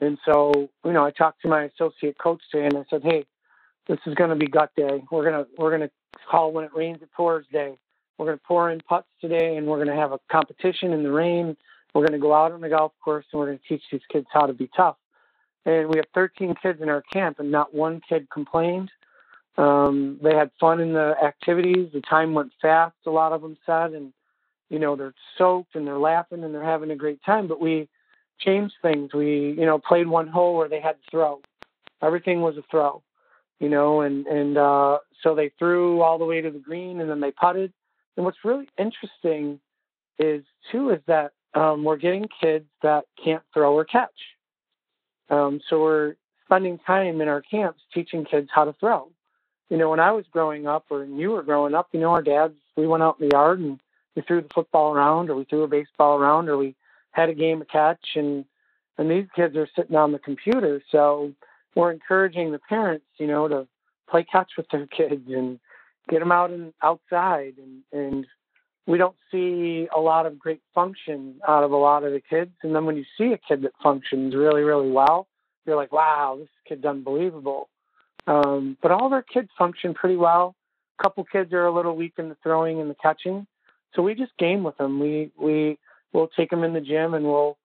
and 0.00 0.18
so 0.24 0.70
you 0.84 0.92
know 0.92 1.04
I 1.04 1.10
talked 1.10 1.42
to 1.42 1.48
my 1.48 1.64
associate 1.64 2.16
coach 2.18 2.40
today, 2.50 2.66
and 2.66 2.78
I 2.78 2.84
said, 2.88 3.02
"Hey, 3.02 3.26
this 3.90 3.98
is 4.06 4.14
going 4.14 4.30
to 4.30 4.36
be 4.36 4.46
gut 4.46 4.70
day. 4.76 5.02
We're 5.10 5.24
gonna 5.24 5.46
we're 5.58 5.72
gonna 5.72 5.90
call 6.30 6.52
when 6.52 6.64
it 6.64 6.70
rains 6.74 7.02
it 7.02 7.10
pours 7.12 7.44
day. 7.52 7.76
We're 8.16 8.26
gonna 8.26 8.40
pour 8.46 8.70
in 8.70 8.80
putts 8.88 9.08
today, 9.20 9.56
and 9.56 9.66
we're 9.66 9.84
gonna 9.84 9.98
have 9.98 10.12
a 10.12 10.20
competition 10.30 10.92
in 10.92 11.02
the 11.02 11.10
rain. 11.10 11.56
We're 11.92 12.06
gonna 12.06 12.20
go 12.20 12.32
out 12.32 12.52
on 12.52 12.60
the 12.60 12.68
golf 12.68 12.92
course, 13.04 13.24
and 13.32 13.40
we're 13.40 13.46
gonna 13.46 13.58
teach 13.68 13.82
these 13.90 14.00
kids 14.08 14.28
how 14.32 14.46
to 14.46 14.52
be 14.52 14.70
tough." 14.76 14.96
And 15.66 15.88
we 15.88 15.96
have 15.96 16.06
13 16.14 16.54
kids 16.62 16.80
in 16.80 16.88
our 16.88 17.02
camp, 17.12 17.40
and 17.40 17.50
not 17.50 17.74
one 17.74 18.00
kid 18.08 18.28
complained. 18.30 18.92
Um, 19.58 20.20
they 20.22 20.36
had 20.36 20.52
fun 20.60 20.78
in 20.80 20.92
the 20.92 21.16
activities. 21.22 21.90
The 21.92 22.00
time 22.00 22.32
went 22.32 22.52
fast. 22.62 22.94
A 23.06 23.10
lot 23.10 23.32
of 23.32 23.42
them 23.42 23.56
said, 23.66 23.92
and 23.92 24.12
you 24.68 24.78
know 24.78 24.94
they're 24.94 25.14
soaked 25.36 25.74
and 25.74 25.84
they're 25.84 25.98
laughing 25.98 26.44
and 26.44 26.54
they're 26.54 26.62
having 26.62 26.92
a 26.92 26.96
great 26.96 27.24
time. 27.24 27.48
But 27.48 27.60
we 27.60 27.88
changed 28.38 28.74
things. 28.82 29.12
We 29.12 29.50
you 29.58 29.66
know 29.66 29.80
played 29.80 30.06
one 30.06 30.28
hole 30.28 30.56
where 30.56 30.68
they 30.68 30.80
had 30.80 31.02
to 31.02 31.10
throw. 31.10 31.40
Everything 32.00 32.40
was 32.40 32.56
a 32.56 32.62
throw, 32.70 33.02
you 33.60 33.68
know, 33.68 34.00
and 34.00 34.26
and 34.26 34.58
uh, 34.58 34.98
so 35.22 35.34
they 35.34 35.50
threw 35.58 36.02
all 36.02 36.18
the 36.18 36.24
way 36.24 36.40
to 36.40 36.50
the 36.50 36.58
green 36.58 37.00
and 37.00 37.08
then 37.08 37.20
they 37.20 37.30
putted. 37.30 37.72
And 38.16 38.24
what's 38.24 38.44
really 38.44 38.68
interesting 38.76 39.60
is 40.18 40.42
too 40.72 40.90
is 40.90 41.00
that 41.06 41.32
um, 41.54 41.84
we're 41.84 41.96
getting 41.96 42.26
kids 42.40 42.66
that 42.82 43.04
can't 43.22 43.42
throw 43.54 43.74
or 43.74 43.84
catch. 43.84 44.10
Um, 45.30 45.60
so 45.68 45.80
we're 45.80 46.16
spending 46.46 46.78
time 46.78 47.20
in 47.20 47.28
our 47.28 47.40
camps 47.40 47.80
teaching 47.94 48.24
kids 48.24 48.48
how 48.52 48.64
to 48.64 48.72
throw 48.72 49.10
you 49.70 49.76
know, 49.76 49.88
when 49.88 50.00
I 50.00 50.10
was 50.10 50.26
growing 50.30 50.66
up 50.66 50.86
or 50.90 51.04
you 51.04 51.30
were 51.30 51.44
growing 51.44 51.74
up, 51.74 51.88
you 51.92 52.00
know, 52.00 52.10
our 52.10 52.22
dads, 52.22 52.54
we 52.76 52.86
went 52.86 53.04
out 53.04 53.18
in 53.20 53.28
the 53.28 53.34
yard 53.34 53.60
and 53.60 53.80
we 54.16 54.22
threw 54.22 54.42
the 54.42 54.48
football 54.52 54.92
around 54.92 55.30
or 55.30 55.36
we 55.36 55.44
threw 55.44 55.62
a 55.62 55.68
baseball 55.68 56.18
around 56.18 56.48
or 56.48 56.58
we 56.58 56.74
had 57.12 57.30
a 57.30 57.34
game 57.34 57.62
of 57.62 57.68
catch 57.68 58.16
and 58.16 58.44
and 58.98 59.10
these 59.10 59.26
kids 59.34 59.56
are 59.56 59.68
sitting 59.74 59.96
on 59.96 60.12
the 60.12 60.18
computer. 60.18 60.82
So 60.90 61.32
we're 61.74 61.92
encouraging 61.92 62.52
the 62.52 62.58
parents, 62.58 63.06
you 63.18 63.26
know, 63.26 63.48
to 63.48 63.66
play 64.08 64.24
catch 64.24 64.52
with 64.56 64.66
their 64.70 64.86
kids 64.96 65.28
and 65.28 65.58
get 66.08 66.18
them 66.20 66.32
out 66.32 66.50
and 66.50 66.72
outside 66.82 67.54
and 67.58 67.82
and 67.92 68.26
we 68.86 68.98
don't 68.98 69.16
see 69.30 69.86
a 69.94 70.00
lot 70.00 70.26
of 70.26 70.38
great 70.38 70.60
function 70.74 71.36
out 71.46 71.62
of 71.62 71.70
a 71.70 71.76
lot 71.76 72.02
of 72.02 72.12
the 72.12 72.20
kids. 72.20 72.50
And 72.62 72.74
then 72.74 72.86
when 72.86 72.96
you 72.96 73.04
see 73.16 73.32
a 73.32 73.38
kid 73.38 73.62
that 73.62 73.72
functions 73.80 74.34
really, 74.34 74.62
really 74.62 74.90
well, 74.90 75.28
you're 75.64 75.76
like, 75.76 75.92
wow, 75.92 76.38
this 76.40 76.48
kid's 76.66 76.84
unbelievable. 76.84 77.68
Um, 78.26 78.76
but 78.82 78.90
all 78.90 79.06
of 79.06 79.12
our 79.12 79.22
kids 79.22 79.48
function 79.56 79.94
pretty 79.94 80.16
well. 80.16 80.56
A 80.98 81.02
couple 81.02 81.24
kids 81.24 81.52
are 81.52 81.66
a 81.66 81.74
little 81.74 81.94
weak 81.94 82.14
in 82.18 82.28
the 82.28 82.36
throwing 82.42 82.80
and 82.80 82.90
the 82.90 82.96
catching, 83.00 83.46
so 83.94 84.02
we 84.02 84.14
just 84.14 84.36
game 84.38 84.62
with 84.62 84.76
them. 84.76 85.00
We 85.00 85.30
we 85.38 85.78
will 86.12 86.28
take 86.28 86.50
them 86.50 86.62
in 86.62 86.74
the 86.74 86.80
gym 86.80 87.14
and 87.14 87.24
we'll 87.24 87.56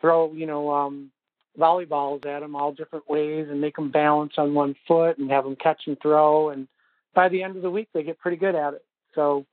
throw 0.00 0.32
you 0.32 0.46
know 0.46 0.70
um, 0.70 1.10
volleyballs 1.58 2.26
at 2.26 2.40
them 2.40 2.56
all 2.56 2.72
different 2.72 3.08
ways 3.08 3.46
and 3.48 3.60
make 3.60 3.76
them 3.76 3.90
balance 3.90 4.34
on 4.36 4.54
one 4.54 4.74
foot 4.86 5.18
and 5.18 5.30
have 5.30 5.44
them 5.44 5.56
catch 5.56 5.82
and 5.86 6.00
throw 6.00 6.50
and 6.50 6.66
by 7.14 7.28
the 7.28 7.42
end 7.42 7.56
of 7.56 7.62
the 7.62 7.70
week 7.70 7.88
they 7.94 8.02
get 8.02 8.18
pretty 8.18 8.36
good 8.36 8.54
at 8.54 8.74
it. 8.74 8.84
So 9.14 9.46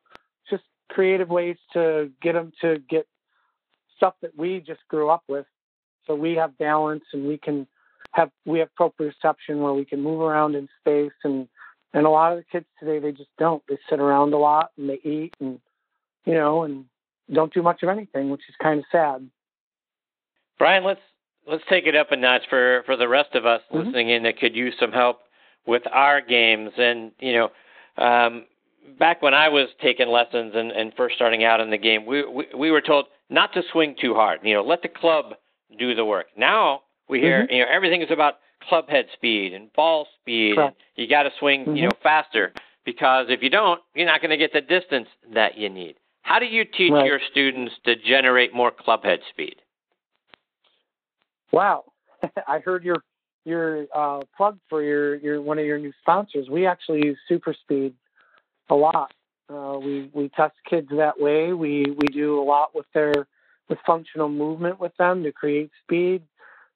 just 0.49 0.63
creative 0.89 1.29
ways 1.29 1.57
to 1.73 2.11
get 2.21 2.33
them 2.33 2.51
to 2.61 2.81
get 2.89 3.07
stuff 3.95 4.15
that 4.21 4.37
we 4.37 4.59
just 4.59 4.81
grew 4.87 5.09
up 5.09 5.23
with. 5.27 5.45
So 6.07 6.15
we 6.15 6.35
have 6.35 6.57
balance 6.57 7.03
and 7.13 7.27
we 7.27 7.37
can 7.37 7.67
have 8.13 8.31
we 8.45 8.59
have 8.59 8.69
proprioception 8.79 9.61
where 9.61 9.73
we 9.73 9.85
can 9.85 10.01
move 10.01 10.21
around 10.21 10.55
in 10.55 10.67
space 10.79 11.13
and 11.23 11.47
and 11.93 12.05
a 12.05 12.09
lot 12.09 12.31
of 12.31 12.39
the 12.39 12.45
kids 12.51 12.65
today 12.79 12.99
they 12.99 13.11
just 13.11 13.29
don't. 13.37 13.63
They 13.67 13.77
sit 13.89 13.99
around 13.99 14.33
a 14.33 14.37
lot 14.37 14.71
and 14.77 14.89
they 14.89 14.99
eat 15.03 15.35
and 15.39 15.59
you 16.25 16.33
know 16.33 16.63
and 16.63 16.85
don't 17.31 17.53
do 17.53 17.61
much 17.61 17.83
of 17.83 17.89
anything, 17.89 18.29
which 18.29 18.41
is 18.49 18.55
kind 18.61 18.79
of 18.79 18.85
sad. 18.91 19.29
Brian, 20.57 20.83
let's 20.83 21.01
let's 21.47 21.63
take 21.69 21.85
it 21.85 21.95
up 21.95 22.11
a 22.11 22.15
notch 22.15 22.43
for 22.49 22.83
for 22.85 22.95
the 22.95 23.07
rest 23.07 23.35
of 23.35 23.45
us 23.45 23.61
mm-hmm. 23.67 23.85
listening 23.85 24.09
in 24.09 24.23
that 24.23 24.39
could 24.39 24.55
use 24.55 24.73
some 24.79 24.91
help 24.91 25.19
with 25.65 25.83
our 25.91 26.21
games. 26.21 26.71
And 26.77 27.11
you 27.19 27.33
know, 27.33 28.03
um, 28.03 28.45
back 28.99 29.21
when 29.21 29.33
I 29.33 29.49
was 29.49 29.69
taking 29.81 30.09
lessons 30.09 30.53
and, 30.55 30.71
and 30.71 30.93
first 30.95 31.15
starting 31.15 31.43
out 31.43 31.59
in 31.59 31.69
the 31.69 31.77
game, 31.77 32.05
we, 32.05 32.25
we 32.25 32.45
we 32.57 32.71
were 32.71 32.81
told 32.81 33.05
not 33.29 33.53
to 33.53 33.61
swing 33.71 33.95
too 33.99 34.13
hard. 34.13 34.39
You 34.43 34.53
know, 34.53 34.63
let 34.63 34.81
the 34.81 34.89
club 34.89 35.35
do 35.77 35.95
the 35.95 36.05
work. 36.05 36.27
Now 36.37 36.81
we 37.09 37.19
hear 37.19 37.43
mm-hmm. 37.43 37.53
you 37.53 37.59
know 37.59 37.71
everything 37.71 38.01
is 38.01 38.11
about 38.11 38.35
club 38.67 38.89
head 38.89 39.05
speed 39.13 39.53
and 39.53 39.71
ball 39.73 40.07
speed. 40.21 40.57
And 40.57 40.75
you 40.95 41.07
got 41.07 41.23
to 41.23 41.31
swing 41.39 41.61
mm-hmm. 41.61 41.75
you 41.75 41.83
know 41.83 41.97
faster 42.03 42.53
because 42.85 43.27
if 43.29 43.41
you 43.41 43.49
don't, 43.49 43.81
you're 43.93 44.07
not 44.07 44.21
going 44.21 44.31
to 44.31 44.37
get 44.37 44.53
the 44.53 44.61
distance 44.61 45.07
that 45.33 45.57
you 45.57 45.69
need. 45.69 45.95
How 46.23 46.39
do 46.39 46.45
you 46.45 46.65
teach 46.65 46.91
right. 46.91 47.05
your 47.05 47.19
students 47.31 47.73
to 47.85 47.95
generate 47.95 48.53
more 48.53 48.71
club 48.71 49.03
head 49.03 49.19
speed? 49.29 49.55
Wow, 51.51 51.85
I 52.47 52.59
heard 52.59 52.83
your 52.83 53.03
your 53.43 53.87
uh, 53.93 54.21
plug 54.37 54.59
for 54.69 54.81
your 54.81 55.15
your 55.15 55.41
one 55.41 55.59
of 55.59 55.65
your 55.65 55.79
new 55.79 55.93
sponsors. 56.01 56.49
We 56.49 56.65
actually 56.65 57.05
use 57.05 57.17
Super 57.27 57.53
Speed 57.53 57.93
a 58.69 58.75
lot. 58.75 59.13
Uh, 59.49 59.77
we 59.79 60.09
we 60.13 60.29
test 60.29 60.53
kids 60.69 60.87
that 60.91 61.19
way. 61.19 61.53
We 61.53 61.85
we 61.97 62.07
do 62.07 62.39
a 62.39 62.43
lot 62.43 62.73
with 62.73 62.85
their 62.93 63.27
with 63.69 63.79
functional 63.85 64.29
movement 64.29 64.79
with 64.79 64.95
them 64.97 65.23
to 65.23 65.31
create 65.31 65.71
speed. 65.83 66.23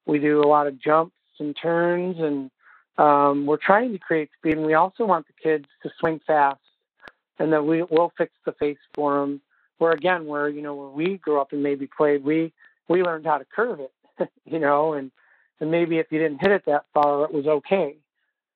We 0.05 0.20
do 0.20 0.41
a 0.41 0.48
lot 0.48 0.67
of 0.67 0.79
jumps 0.79 1.15
and 1.39 1.55
turns, 1.62 2.17
and 2.20 2.51
um, 2.98 3.46
we're 3.46 3.58
trying 3.58 3.91
to 3.94 4.00
create 4.00 4.29
speed. 4.38 4.58
And 4.58 4.65
we 4.65 4.74
also 4.74 5.05
want 5.05 5.27
the 5.27 5.34
kids 5.41 5.65
to 5.84 5.89
swing 6.00 6.20
fast, 6.25 6.60
and 7.39 7.53
that 7.53 7.65
we 7.65 7.84
will 7.84 8.12
fix 8.17 8.34
the 8.46 8.53
face 8.53 8.77
for 8.94 9.20
them. 9.20 9.41
Where 9.77 9.91
again, 9.91 10.25
where 10.25 10.50
you 10.50 10.62
know 10.62 10.75
where 10.75 10.89
we 10.89 11.17
grew 11.17 11.39
up 11.39 11.53
and 11.53 11.63
maybe 11.63 11.88
played, 11.88 12.24
we 12.24 12.53
we 12.88 13.03
learned 13.03 13.25
how 13.25 13.38
to 13.38 13.46
curve 13.46 13.79
it, 13.79 13.91
you 14.45 14.60
know, 14.60 14.93
and 14.93 15.12
and 15.60 15.72
maybe 15.72 16.00
if 16.00 16.07
you 16.12 16.19
didn't 16.19 16.41
hit 16.41 16.51
it 16.51 16.63
that 16.65 16.86
far, 16.93 17.25
it 17.25 17.34
was 17.34 17.48
okay. 17.48 17.95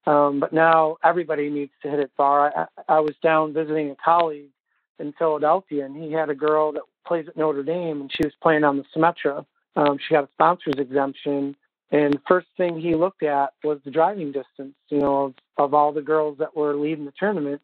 Um, 0.06 0.40
but 0.40 0.54
now 0.54 0.98
everybody 1.04 1.50
needs 1.50 1.72
to 1.84 1.90
hit 1.90 2.00
it 2.00 2.12
far. 2.18 2.52
I, 2.56 2.66
I 2.88 3.00
was 3.00 3.16
down 3.22 3.54
visiting 3.54 3.92
a 3.92 3.96
colleague 3.96 4.50
in 4.98 5.14
Philadelphia, 5.14 5.86
and 5.86 5.96
he 5.96 6.12
had 6.12 6.30
a 6.30 6.36
girl 6.36 6.72
that 6.74 6.82
plays 7.06 7.28
at 7.28 7.38
Notre 7.38 7.64
Dame, 7.64 8.02
and 8.02 8.12
she 8.14 8.24
was 8.24 8.34
playing 8.42 8.64
on 8.64 8.78
the 8.78 8.86
Symetra. 8.96 9.46
Um, 9.76 9.98
she 9.98 10.14
got 10.14 10.26
a 10.26 10.30
sponsor's 10.34 10.76
exemption, 10.78 11.56
and 11.92 12.14
the 12.14 12.22
first 12.28 12.48
thing 12.58 12.80
he 12.80 12.96
looked 12.96 13.24
at 13.24 13.54
was 13.64 13.80
the 13.86 13.92
driving 13.92 14.32
distance. 14.32 14.76
You 14.90 15.00
know, 15.00 15.24
of, 15.26 15.34
of 15.58 15.74
all 15.74 15.92
the 15.92 16.02
girls 16.02 16.38
that 16.40 16.56
were 16.56 16.76
leading 16.76 17.06
the 17.06 17.14
tournament, 17.18 17.62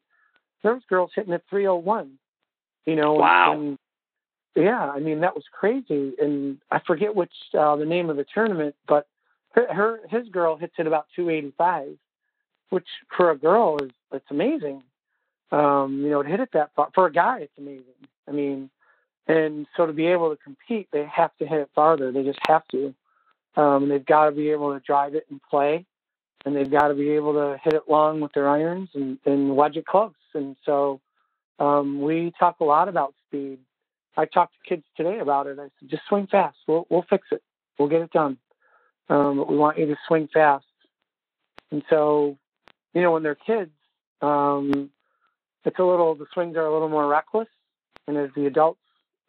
there 0.63 0.73
was 0.73 0.83
girls 0.89 1.11
hitting 1.15 1.33
at 1.33 1.43
301. 1.49 2.11
You 2.85 2.95
know, 2.95 3.13
wow. 3.13 3.53
And, 3.53 3.77
yeah, 4.55 4.89
I 4.89 4.99
mean 4.99 5.21
that 5.21 5.35
was 5.35 5.43
crazy, 5.51 6.13
and 6.19 6.57
I 6.71 6.79
forget 6.79 7.15
which 7.15 7.33
uh, 7.57 7.75
the 7.75 7.85
name 7.85 8.09
of 8.09 8.17
the 8.17 8.25
tournament, 8.33 8.75
but 8.87 9.07
her, 9.51 9.73
her 9.73 9.99
his 10.09 10.27
girl 10.29 10.55
hits 10.55 10.75
it 10.77 10.87
about 10.87 11.07
285, 11.15 11.97
which 12.69 12.87
for 13.15 13.31
a 13.31 13.37
girl 13.37 13.77
is 13.83 13.91
it's 14.11 14.31
amazing. 14.31 14.83
Um, 15.51 16.01
you 16.03 16.09
know, 16.09 16.23
to 16.23 16.29
hit 16.29 16.39
it 16.39 16.49
that 16.53 16.71
far 16.75 16.89
for 16.93 17.05
a 17.05 17.11
guy, 17.11 17.39
it's 17.41 17.57
amazing. 17.57 17.83
I 18.27 18.31
mean, 18.31 18.69
and 19.27 19.67
so 19.75 19.85
to 19.85 19.93
be 19.93 20.07
able 20.07 20.35
to 20.35 20.41
compete, 20.41 20.87
they 20.91 21.05
have 21.05 21.35
to 21.37 21.45
hit 21.45 21.59
it 21.59 21.69
farther. 21.75 22.11
They 22.11 22.23
just 22.23 22.39
have 22.47 22.67
to. 22.69 22.93
Um, 23.55 23.89
they've 23.89 24.05
got 24.05 24.25
to 24.25 24.31
be 24.31 24.49
able 24.49 24.73
to 24.73 24.79
drive 24.79 25.15
it 25.15 25.25
and 25.29 25.41
play, 25.49 25.85
and 26.45 26.55
they've 26.55 26.69
got 26.69 26.89
to 26.89 26.93
be 26.93 27.11
able 27.11 27.33
to 27.33 27.59
hit 27.63 27.73
it 27.73 27.83
long 27.89 28.19
with 28.21 28.33
their 28.33 28.49
irons 28.49 28.89
and, 28.93 29.17
and 29.25 29.55
wedge 29.55 29.77
it 29.77 29.85
close. 29.85 30.13
And 30.33 30.55
so 30.65 30.99
um, 31.59 32.01
we 32.01 32.33
talk 32.37 32.59
a 32.59 32.65
lot 32.65 32.89
about 32.89 33.13
speed. 33.27 33.59
I 34.17 34.25
talked 34.25 34.53
to 34.53 34.69
kids 34.69 34.83
today 34.95 35.19
about 35.19 35.47
it. 35.47 35.59
I 35.59 35.69
said, 35.79 35.89
just 35.89 36.03
swing 36.07 36.27
fast. 36.27 36.57
We'll 36.67 36.85
we'll 36.89 37.05
fix 37.09 37.27
it. 37.31 37.41
We'll 37.77 37.89
get 37.89 38.01
it 38.01 38.11
done 38.11 38.37
um, 39.09 39.37
but 39.37 39.49
we 39.49 39.57
want 39.57 39.77
you 39.77 39.85
to 39.87 39.95
swing 40.07 40.27
fast. 40.33 40.65
And 41.71 41.83
so, 41.89 42.37
you 42.93 43.01
know, 43.01 43.11
when 43.11 43.23
they're 43.23 43.35
kids, 43.35 43.71
um, 44.21 44.89
it's 45.63 45.79
a 45.79 45.83
little 45.83 46.15
the 46.15 46.25
swings 46.33 46.55
are 46.55 46.65
a 46.65 46.73
little 46.73 46.89
more 46.89 47.07
reckless, 47.07 47.47
and 48.07 48.17
as 48.17 48.29
the 48.35 48.45
adults, 48.45 48.79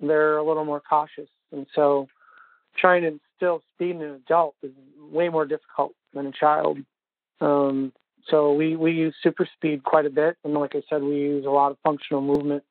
they're 0.01 0.37
a 0.37 0.47
little 0.47 0.65
more 0.65 0.81
cautious. 0.81 1.29
And 1.51 1.67
so, 1.75 2.09
trying 2.77 3.03
to 3.03 3.09
instill 3.09 3.63
speed 3.75 3.97
in 3.97 4.03
an 4.03 4.23
adult 4.27 4.55
is 4.63 4.73
way 5.01 5.29
more 5.29 5.47
difficult 5.47 5.93
than 6.13 6.27
a 6.27 6.33
child. 6.33 6.79
Um, 7.41 7.93
so 8.29 8.53
we 8.53 8.77
we 8.77 8.93
use 8.93 9.15
super 9.23 9.49
speed 9.57 9.83
quite 9.85 10.05
a 10.05 10.11
bit, 10.11 10.37
and 10.45 10.53
like 10.55 10.75
I 10.75 10.83
said, 10.91 11.03
we 11.03 11.17
use 11.17 11.47
a 11.47 11.51
lot 11.51 11.71
of 11.71 11.79
functional 11.83 12.21
movement, 12.21 12.65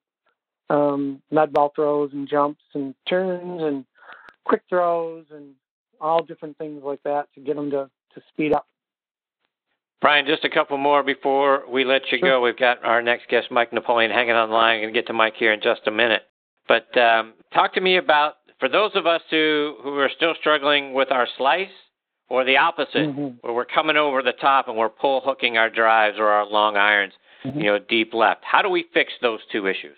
um, 0.69 1.21
med 1.31 1.53
ball 1.53 1.71
throws 1.75 2.11
and 2.13 2.27
jumps 2.27 2.63
and 2.73 2.95
turns 3.07 3.61
and 3.61 3.85
quick 4.45 4.61
throws 4.69 5.25
and 5.31 5.53
all 6.01 6.23
different 6.23 6.57
things 6.57 6.81
like 6.83 7.01
that 7.03 7.27
to 7.35 7.41
get 7.41 7.55
them 7.55 7.71
to, 7.71 7.89
to 8.13 8.21
speed 8.29 8.53
up. 8.53 8.67
Brian, 10.01 10.25
just 10.27 10.43
a 10.43 10.49
couple 10.49 10.77
more 10.77 11.03
before 11.03 11.63
we 11.71 11.83
let 11.83 12.01
you 12.11 12.19
sure. 12.19 12.29
go. 12.29 12.41
We've 12.41 12.57
got 12.57 12.83
our 12.83 13.01
next 13.01 13.27
guest, 13.29 13.47
Mike 13.49 13.73
Napoleon, 13.73 14.11
hanging 14.11 14.35
on 14.35 14.49
the 14.49 14.55
line. 14.55 14.75
I'm 14.75 14.81
going 14.83 14.93
to 14.93 14.99
get 14.99 15.07
to 15.07 15.13
Mike 15.13 15.35
here 15.37 15.53
in 15.53 15.61
just 15.61 15.81
a 15.87 15.91
minute. 15.91 16.23
But 16.67 16.95
um, 16.97 17.33
talk 17.53 17.73
to 17.73 17.81
me 17.81 17.97
about, 17.97 18.33
for 18.59 18.69
those 18.69 18.91
of 18.95 19.07
us 19.07 19.21
who, 19.29 19.75
who 19.81 19.97
are 19.99 20.09
still 20.15 20.33
struggling 20.39 20.93
with 20.93 21.11
our 21.11 21.27
slice, 21.37 21.69
or 22.27 22.43
the 22.43 22.57
opposite, 22.57 22.95
mm-hmm. 22.95 23.37
where 23.41 23.53
we're 23.53 23.65
coming 23.65 23.97
over 23.97 24.23
the 24.23 24.33
top 24.33 24.67
and 24.67 24.77
we're 24.77 24.89
pull 24.89 25.21
hooking 25.23 25.57
our 25.57 25.69
drives 25.69 26.17
or 26.17 26.27
our 26.27 26.45
long 26.45 26.75
irons, 26.75 27.13
mm-hmm. 27.45 27.59
you 27.59 27.65
know, 27.65 27.77
deep 27.79 28.13
left. 28.13 28.41
How 28.43 28.61
do 28.61 28.69
we 28.69 28.85
fix 28.93 29.13
those 29.21 29.39
two 29.51 29.67
issues? 29.67 29.97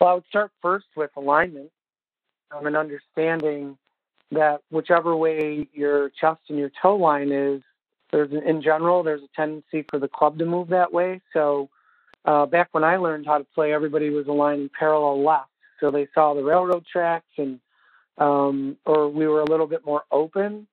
Well, 0.00 0.10
I 0.10 0.14
would 0.14 0.26
start 0.28 0.50
first 0.60 0.86
with 0.96 1.10
alignment 1.16 1.70
um, 2.50 2.66
and 2.66 2.76
understanding 2.76 3.78
that 4.30 4.60
whichever 4.70 5.16
way 5.16 5.68
your 5.72 6.10
chest 6.10 6.40
and 6.48 6.58
your 6.58 6.70
toe 6.82 6.96
line 6.96 7.30
is, 7.32 7.62
there's 8.12 8.30
an, 8.32 8.42
in 8.46 8.62
general 8.62 9.02
there's 9.02 9.22
a 9.22 9.36
tendency 9.36 9.84
for 9.88 9.98
the 9.98 10.08
club 10.08 10.38
to 10.38 10.46
move 10.46 10.68
that 10.68 10.92
way. 10.92 11.20
So 11.32 11.70
uh, 12.24 12.46
back 12.46 12.68
when 12.72 12.84
I 12.84 12.96
learned 12.96 13.26
how 13.26 13.38
to 13.38 13.46
play, 13.54 13.72
everybody 13.72 14.10
was 14.10 14.26
aligning 14.26 14.70
parallel 14.76 15.24
left, 15.24 15.50
so 15.80 15.90
they 15.90 16.08
saw 16.14 16.34
the 16.34 16.42
railroad 16.42 16.84
tracks, 16.90 17.26
and 17.38 17.60
um, 18.18 18.76
or 18.84 19.08
we 19.08 19.26
were 19.26 19.40
a 19.40 19.50
little 19.50 19.66
bit 19.66 19.84
more 19.84 20.02
open. 20.10 20.66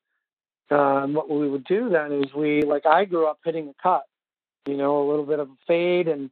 And 0.70 1.14
what 1.14 1.30
we 1.30 1.48
would 1.48 1.66
do 1.66 1.90
then 1.90 2.12
is 2.12 2.34
we 2.34 2.64
like 2.64 2.88
I 2.88 3.06
grew 3.06 3.28
up 3.28 3.40
hitting 3.46 3.70
a 3.70 3.84
cut, 3.84 4.04
you 4.66 4.76
know, 4.76 5.04
a 5.04 5.08
little 5.08 5.26
bit 5.26 5.40
of 5.40 5.50
a 5.50 5.58
fade, 5.68 6.08
and 6.08 6.32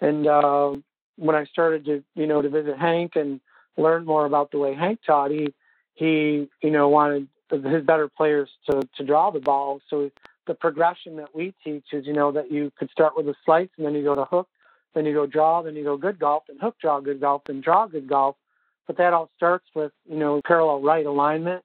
and 0.00 0.26
uh, 0.26 0.74
when 1.22 1.36
I 1.36 1.44
started 1.44 1.84
to 1.86 2.02
you 2.14 2.26
know 2.26 2.42
to 2.42 2.48
visit 2.48 2.78
Hank 2.78 3.12
and 3.16 3.40
learn 3.76 4.04
more 4.04 4.26
about 4.26 4.50
the 4.50 4.58
way 4.58 4.74
Hank 4.74 5.00
taught, 5.06 5.30
he 5.30 5.54
he, 5.94 6.48
you 6.62 6.70
know, 6.70 6.88
wanted 6.88 7.28
his 7.50 7.84
better 7.84 8.08
players 8.08 8.48
to, 8.70 8.82
to 8.96 9.04
draw 9.04 9.30
the 9.30 9.40
ball. 9.40 9.80
So 9.90 10.10
the 10.46 10.54
progression 10.54 11.16
that 11.16 11.34
we 11.34 11.54
teach 11.62 11.84
is, 11.92 12.06
you 12.06 12.12
know, 12.12 12.32
that 12.32 12.50
you 12.50 12.72
could 12.78 12.90
start 12.90 13.16
with 13.16 13.28
a 13.28 13.34
slice 13.44 13.68
and 13.76 13.86
then 13.86 13.94
you 13.94 14.02
go 14.02 14.14
to 14.14 14.24
hook, 14.24 14.48
then 14.94 15.04
you 15.04 15.12
go 15.12 15.26
draw, 15.26 15.62
then 15.62 15.76
you 15.76 15.84
go 15.84 15.96
good 15.96 16.18
golf, 16.18 16.44
and 16.48 16.60
hook 16.60 16.76
draw 16.80 17.00
good 17.00 17.20
golf, 17.20 17.42
and 17.48 17.62
draw 17.62 17.86
good 17.86 18.08
golf. 18.08 18.36
But 18.86 18.96
that 18.98 19.12
all 19.12 19.30
starts 19.36 19.66
with, 19.74 19.92
you 20.08 20.18
know, 20.18 20.40
parallel 20.46 20.82
right 20.82 21.06
alignment. 21.06 21.62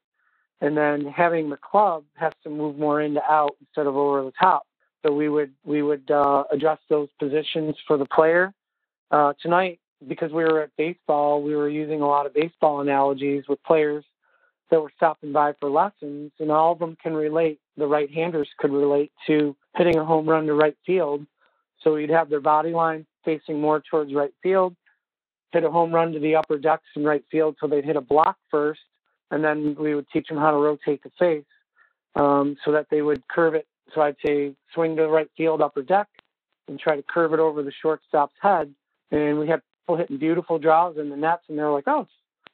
And 0.59 0.75
then 0.75 1.05
having 1.05 1.49
the 1.49 1.57
club 1.57 2.03
has 2.15 2.33
to 2.43 2.49
move 2.49 2.77
more 2.77 2.99
into 3.01 3.21
out 3.23 3.55
instead 3.61 3.85
of 3.85 3.95
over 3.95 4.23
the 4.23 4.33
top. 4.39 4.63
So 5.05 5.13
we 5.13 5.29
would 5.29 5.53
we 5.63 5.83
would 5.83 6.09
uh, 6.09 6.45
adjust 6.51 6.81
those 6.89 7.09
positions 7.19 7.75
for 7.85 7.97
the 7.97 8.05
player. 8.05 8.53
Uh, 9.09 9.33
tonight, 9.41 9.79
because 10.05 10.31
we 10.31 10.43
were 10.43 10.61
at 10.61 10.75
baseball, 10.77 11.41
we 11.41 11.55
were 11.55 11.69
using 11.69 12.01
a 12.01 12.07
lot 12.07 12.25
of 12.25 12.33
baseball 12.33 12.81
analogies 12.81 13.43
with 13.47 13.61
players 13.63 14.03
that 14.69 14.81
were 14.81 14.91
stopping 14.95 15.31
by 15.31 15.53
for 15.59 15.69
lessons, 15.69 16.31
and 16.39 16.51
all 16.51 16.73
of 16.73 16.79
them 16.79 16.97
can 17.01 17.13
relate. 17.13 17.59
The 17.77 17.87
right 17.87 18.11
handers 18.11 18.49
could 18.57 18.71
relate 18.71 19.11
to 19.27 19.55
hitting 19.75 19.97
a 19.97 20.05
home 20.05 20.27
run 20.27 20.45
to 20.47 20.53
right 20.53 20.75
field. 20.85 21.25
So 21.83 21.95
you'd 21.95 22.09
have 22.09 22.29
their 22.29 22.41
body 22.41 22.71
line 22.71 23.05
facing 23.23 23.61
more 23.61 23.81
towards 23.89 24.13
right 24.13 24.33
field, 24.43 24.75
hit 25.51 25.63
a 25.63 25.71
home 25.71 25.93
run 25.93 26.11
to 26.13 26.19
the 26.19 26.35
upper 26.35 26.57
decks 26.57 26.87
in 26.95 27.03
right 27.03 27.23
field 27.31 27.55
so 27.59 27.67
they'd 27.67 27.85
hit 27.85 27.95
a 27.95 28.01
block 28.01 28.37
first, 28.51 28.81
and 29.31 29.43
then 29.43 29.75
we 29.79 29.95
would 29.95 30.07
teach 30.11 30.27
them 30.27 30.37
how 30.37 30.51
to 30.51 30.57
rotate 30.57 31.01
the 31.03 31.11
face 31.17 31.45
um, 32.15 32.57
so 32.65 32.71
that 32.73 32.87
they 32.89 33.01
would 33.01 33.25
curve 33.27 33.55
it. 33.55 33.67
So 33.95 34.01
I'd 34.01 34.15
say 34.25 34.53
swing 34.73 34.97
to 34.97 35.03
the 35.03 35.07
right 35.07 35.29
field 35.37 35.61
upper 35.61 35.81
deck 35.81 36.07
and 36.67 36.77
try 36.77 36.97
to 36.97 37.03
curve 37.03 37.33
it 37.33 37.39
over 37.39 37.63
the 37.63 37.71
shortstop's 37.81 38.35
head. 38.41 38.73
And 39.11 39.39
we 39.39 39.47
had 39.47 39.61
people 39.83 39.97
hitting 39.97 40.17
beautiful 40.17 40.59
draws 40.59 40.97
in 40.97 41.09
the 41.09 41.17
nets, 41.17 41.43
and 41.47 41.57
they're 41.57 41.71
like, 41.71 41.87
oh, 41.87 42.07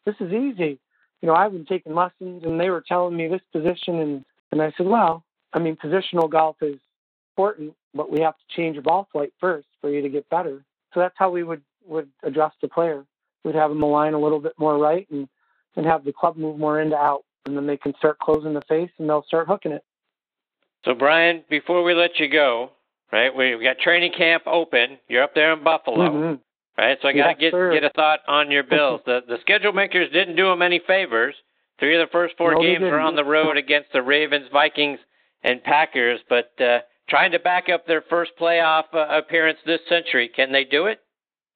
this 0.06 0.16
is 0.20 0.32
easy 0.32 0.80
you 1.24 1.28
know, 1.28 1.36
I've 1.36 1.54
been 1.54 1.66
taking 1.66 1.96
lessons 1.96 2.44
and 2.44 2.60
they 2.60 2.70
were 2.70 2.84
telling 2.86 3.16
me 3.16 3.30
this 3.30 3.42
position 3.54 4.00
and, 4.00 4.26
and 4.52 4.62
I 4.62 4.74
said, 4.76 4.86
well, 4.86 5.24
I 5.54 5.60
mean, 5.60 5.78
positional 5.78 6.30
golf 6.30 6.58
is 6.62 6.78
important 7.32 7.74
but 7.96 8.12
we 8.12 8.20
have 8.22 8.36
to 8.36 8.56
change 8.56 8.74
your 8.74 8.84
ball 8.84 9.08
flight 9.12 9.32
first 9.40 9.68
for 9.80 9.90
you 9.90 10.02
to 10.02 10.10
get 10.10 10.30
better. 10.30 10.66
So 10.94 11.00
that's 11.00 11.16
how 11.18 11.32
we 11.32 11.44
would 11.44 11.62
would 11.88 12.10
adjust 12.24 12.56
the 12.62 12.68
player. 12.68 13.06
We'd 13.44 13.56
have 13.56 13.70
them 13.70 13.84
align 13.84 14.14
a 14.14 14.20
little 14.20 14.40
bit 14.40 14.54
more 14.58 14.78
right 14.78 15.08
and 15.10 15.28
and 15.76 15.86
have 15.86 16.04
the 16.04 16.12
club 16.12 16.38
move 16.38 16.60
more 16.60 16.80
into 16.80 16.96
out, 16.96 17.24
and 17.46 17.56
then 17.56 17.68
they 17.68 17.78
can 17.78 17.94
start 17.98 18.20
closing 18.20 18.54
the 18.54 18.62
face 18.62 18.92
and 18.98 19.10
they'll 19.10 19.24
start 19.24 19.48
hooking 19.48 19.72
it. 19.72 19.84
So 20.86 20.94
Brian, 20.94 21.44
before 21.50 21.84
we 21.84 21.94
let 21.94 22.20
you 22.20 22.28
go, 22.28 22.72
right? 23.13 23.34
We've 23.34 23.62
got 23.62 23.77
training 23.77 24.12
camp 24.17 24.43
open. 24.48 24.98
You're 25.08 25.24
up 25.24 25.36
there 25.36 25.53
in 25.53 25.63
Buffalo. 25.63 26.10
Mm-hmm. 26.10 26.36
Right, 26.75 26.98
so 27.03 27.08
I 27.08 27.13
got 27.13 27.24
to 27.25 27.29
yes, 27.34 27.39
get 27.39 27.51
sir. 27.53 27.72
get 27.72 27.84
a 27.84 27.91
thought 27.91 28.22
on 28.27 28.50
your 28.50 28.63
Bills. 28.75 29.01
the 29.05 29.20
the 29.27 29.38
schedule 29.41 29.74
makers 29.74 30.12
didn't 30.12 30.36
do 30.36 30.48
them 30.50 30.63
any 30.63 30.82
favors. 30.88 31.36
Three 31.79 31.96
of 32.01 32.08
the 32.08 32.12
first 32.12 32.36
four 32.36 32.53
No, 32.55 32.62
games 32.62 32.82
were 32.82 32.88
didn't. 32.89 33.01
on 33.05 33.15
the 33.15 33.24
road 33.24 33.58
against 33.58 33.91
the 33.93 34.01
Ravens, 34.01 34.48
Vikings, 34.51 34.98
and 35.43 35.63
Packers. 35.63 36.20
But 36.27 36.51
uh, 36.60 36.79
trying 37.08 37.32
to 37.34 37.39
back 37.39 37.70
up 37.70 37.86
their 37.86 38.01
first 38.10 38.32
playoff 38.41 38.86
uh, 38.93 39.05
appearance 39.12 39.60
this 39.67 39.82
century, 39.88 40.29
can 40.36 40.51
they 40.51 40.63
do 40.63 40.88
it? 40.88 41.00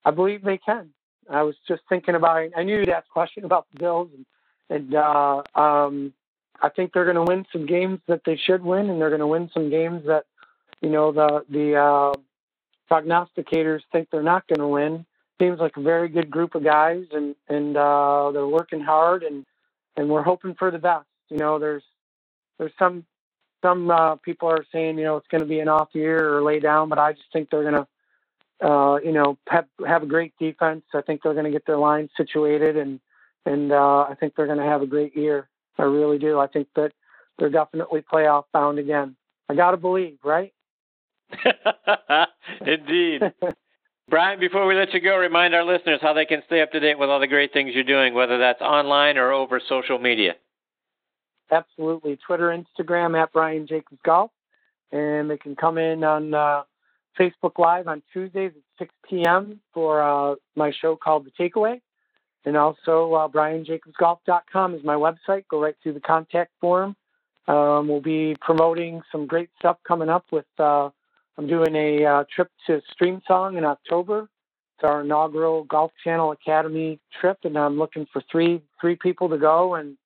I 0.06 0.12
believe 0.12 0.44
they 0.44 0.60
can. 0.60 0.92
I 1.30 1.42
was 1.42 1.56
just 1.68 1.82
thinking 1.90 2.14
about. 2.14 2.50
I 2.56 2.62
knew 2.64 2.78
you'd 2.80 2.90
ask 2.90 3.08
a 3.10 3.12
question 3.14 3.44
about 3.44 3.66
the 3.74 3.80
Bills, 3.80 4.10
and 4.16 4.26
and 4.70 4.94
uh, 4.94 5.42
um, 5.56 6.14
I 6.62 6.70
think 6.70 6.94
they're 6.94 7.12
going 7.12 7.26
to 7.26 7.32
win 7.32 7.46
some 7.52 7.66
games 7.66 8.02
that 8.08 8.22
they 8.24 8.38
should 8.38 8.64
win, 8.64 8.90
and 8.92 9.02
they're 9.02 9.10
going 9.10 9.20
to 9.22 9.28
win 9.28 9.50
some 9.52 9.72
games 9.72 10.04
that 10.06 10.26
you 10.82 10.90
know 10.90 11.12
the 11.12 11.44
the 11.50 11.76
uh, 11.76 12.14
prognosticators 12.92 13.82
think 13.92 14.10
they're 14.12 14.24
not 14.24 14.48
going 14.48 14.60
to 14.60 14.68
win. 14.68 15.06
Seems 15.40 15.60
like 15.60 15.78
a 15.78 15.82
very 15.82 16.10
good 16.10 16.32
group 16.32 16.56
of 16.56 16.64
guys, 16.64 17.06
and 17.12 17.36
and 17.48 17.78
uh, 17.78 18.32
they're 18.32 18.48
working 18.48 18.82
hard, 18.82 19.24
and 19.24 19.46
and 19.96 20.10
we're 20.10 20.24
hoping 20.24 20.56
for 20.56 20.72
the 20.72 20.80
best. 20.80 21.08
You 21.30 21.38
know, 21.38 21.60
there's 21.60 21.84
there's 22.58 22.74
some 22.80 23.06
some 23.62 23.90
uh, 23.90 24.16
people 24.16 24.50
are 24.50 24.66
saying 24.72 24.98
you 24.98 25.04
know 25.04 25.18
it's 25.18 25.28
going 25.28 25.42
to 25.42 25.48
be 25.48 25.60
an 25.60 25.68
off 25.68 25.90
year 25.94 26.38
or 26.38 26.44
lay 26.44 26.60
down, 26.60 26.90
but 26.90 27.00
I 27.00 27.14
just 27.14 27.32
think 27.34 27.50
they're 27.50 27.64
going 27.64 27.76
to 27.76 27.88
uh, 28.62 28.98
you 29.04 29.12
know, 29.12 29.38
have, 29.48 29.66
have 29.86 30.04
a 30.04 30.08
great 30.08 30.34
defense. 30.40 30.84
I 30.94 31.02
think 31.02 31.22
they're 31.22 31.34
going 31.34 31.46
to 31.46 31.52
get 31.52 31.66
their 31.66 31.78
line 31.78 32.10
situated, 32.18 32.78
and 32.78 33.00
and 33.46 33.72
uh, 33.72 34.02
I 34.10 34.16
think 34.20 34.36
they're 34.36 34.48
going 34.48 34.58
to 34.58 34.66
have 34.66 34.82
a 34.82 34.88
great 34.88 35.16
year. 35.16 35.48
I 35.78 35.84
really 35.84 36.18
do. 36.18 36.40
I 36.40 36.48
think 36.48 36.68
that 36.76 36.92
they're 37.38 37.50
definitely 37.50 38.02
playoff 38.02 38.44
bound 38.52 38.80
again. 38.80 39.16
I 39.48 39.56
got 39.56 39.72
to 39.72 39.78
believe, 39.78 40.18
right? 40.24 40.54
Indeed. 42.62 43.22
Brian, 44.10 44.40
before 44.40 44.66
we 44.66 44.76
let 44.76 44.94
you 44.94 45.02
go, 45.02 45.18
remind 45.18 45.54
our 45.54 45.66
listeners 45.66 46.00
how 46.02 46.14
they 46.14 46.26
can 46.26 46.42
stay 46.46 46.62
up 46.62 46.72
to 46.72 46.80
date 46.80 46.98
with 46.98 47.10
all 47.10 47.20
the 47.20 47.28
great 47.28 47.52
things 47.52 47.72
you're 47.74 47.84
doing, 47.84 48.14
whether 48.14 48.38
that's 48.38 48.62
online 48.62 49.18
or 49.18 49.34
over 49.34 49.60
social 49.68 50.00
media. 50.00 50.36
Absolutely. 51.52 52.18
Twitter, 52.26 52.56
Instagram 52.58 53.22
at 53.22 53.32
Brian 53.34 53.68
Jacobs 53.68 54.00
Golf, 54.06 54.32
and 54.92 55.30
they 55.30 55.38
can 55.38 55.56
come 55.56 55.78
in 55.78 56.04
on 56.04 56.34
uh, 56.34 56.64
Facebook 57.20 57.58
Live 57.58 57.88
on 57.88 58.02
Tuesdays 58.14 58.54
at 58.56 58.88
6 58.88 58.94
p.m. 59.10 59.60
for 59.74 60.02
uh, 60.02 60.36
my 60.56 60.72
show 60.82 60.96
called 60.96 61.26
The 61.26 61.32
Takeaway. 61.32 61.82
And 62.46 62.56
also, 62.56 63.14
uh, 63.14 63.28
BrianJacobsGolf.com 63.28 64.76
is 64.76 64.84
my 64.84 64.96
website. 64.96 65.44
Go 65.50 65.62
right 65.62 65.76
through 65.84 65.94
the 65.94 66.00
contact 66.00 66.52
form. 66.62 66.96
Um, 67.48 67.88
we'll 67.88 68.02
be 68.02 68.36
promoting 68.40 69.02
some 69.12 69.26
great 69.26 69.50
stuff 69.60 69.78
coming 69.86 70.10
up 70.10 70.26
with. 70.32 70.46
Uh, 70.58 70.90
I'm 71.38 71.48
doing 71.48 71.76
a 71.76 72.06
uh, 72.06 72.24
trip 72.34 72.50
to 72.68 72.82
Streamsong 73.00 73.58
in 73.58 73.64
October. 73.64 74.30
It's 74.78 74.84
our 74.84 75.02
inaugural 75.02 75.64
Golf 75.64 75.92
Channel 76.04 76.32
Academy 76.32 77.00
trip, 77.20 77.40
and 77.44 77.58
I'm 77.58 77.78
looking 77.78 78.08
for 78.12 78.24
three 78.32 78.62
three 78.80 78.96
people 78.96 79.30
to 79.30 79.38
go 79.38 79.76
and 79.76 79.98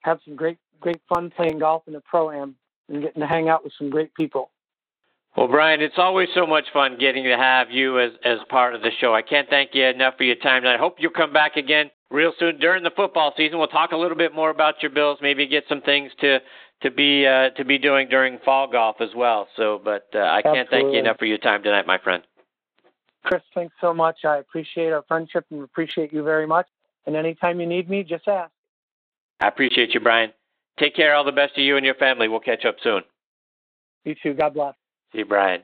have 0.00 0.20
some 0.24 0.36
great 0.36 0.58
great 0.80 1.00
fun 1.08 1.30
playing 1.30 1.58
golf 1.58 1.82
in 1.86 1.92
the 1.92 2.00
pro 2.00 2.30
am 2.30 2.56
and 2.88 3.02
getting 3.02 3.20
to 3.20 3.26
hang 3.26 3.48
out 3.48 3.64
with 3.64 3.72
some 3.78 3.90
great 3.90 4.14
people. 4.14 4.50
Well, 5.36 5.48
Brian, 5.48 5.82
it's 5.82 5.98
always 5.98 6.28
so 6.34 6.46
much 6.46 6.64
fun 6.72 6.96
getting 6.98 7.24
to 7.24 7.36
have 7.36 7.70
you 7.70 8.00
as 8.00 8.12
as 8.24 8.38
part 8.48 8.74
of 8.74 8.82
the 8.82 8.90
show. 9.00 9.14
I 9.14 9.22
can't 9.22 9.48
thank 9.48 9.74
you 9.74 9.84
enough 9.84 10.14
for 10.16 10.24
your 10.24 10.36
time. 10.36 10.64
And 10.64 10.68
I 10.68 10.78
hope 10.78 10.96
you'll 10.98 11.10
come 11.10 11.32
back 11.32 11.56
again 11.56 11.90
real 12.10 12.32
soon 12.38 12.58
during 12.58 12.82
the 12.82 12.90
football 12.94 13.32
season. 13.36 13.58
We'll 13.58 13.68
talk 13.68 13.92
a 13.92 13.96
little 13.96 14.16
bit 14.16 14.34
more 14.34 14.50
about 14.50 14.82
your 14.82 14.90
Bills, 14.90 15.18
maybe 15.20 15.46
get 15.46 15.64
some 15.68 15.82
things 15.82 16.12
to 16.20 16.38
to 16.82 16.90
be 16.90 17.26
uh, 17.26 17.50
to 17.56 17.64
be 17.64 17.78
doing 17.78 18.08
during 18.08 18.38
fall 18.44 18.70
golf 18.70 18.96
as 19.00 19.10
well. 19.14 19.48
So, 19.56 19.80
but 19.82 20.08
uh, 20.14 20.18
I 20.18 20.42
can't 20.42 20.68
thank 20.70 20.92
you 20.92 20.98
enough 20.98 21.18
for 21.18 21.26
your 21.26 21.38
time 21.38 21.62
tonight, 21.62 21.86
my 21.86 21.98
friend. 21.98 22.22
Chris, 23.24 23.42
thanks 23.54 23.74
so 23.80 23.92
much. 23.92 24.18
I 24.24 24.36
appreciate 24.36 24.92
our 24.92 25.04
friendship 25.08 25.46
and 25.50 25.64
appreciate 25.64 26.12
you 26.12 26.22
very 26.22 26.46
much. 26.46 26.66
And 27.06 27.16
anytime 27.16 27.60
you 27.60 27.66
need 27.66 27.90
me, 27.90 28.04
just 28.04 28.28
ask. 28.28 28.52
I 29.40 29.48
appreciate 29.48 29.94
you, 29.94 30.00
Brian. 30.00 30.32
Take 30.78 30.94
care. 30.94 31.14
All 31.14 31.24
the 31.24 31.32
best 31.32 31.54
to 31.56 31.60
you 31.60 31.76
and 31.76 31.84
your 31.84 31.94
family. 31.96 32.28
We'll 32.28 32.40
catch 32.40 32.64
up 32.64 32.76
soon. 32.82 33.02
You 34.04 34.14
too. 34.22 34.34
God 34.34 34.54
bless. 34.54 34.74
See 35.12 35.18
you, 35.18 35.24
Brian. 35.24 35.62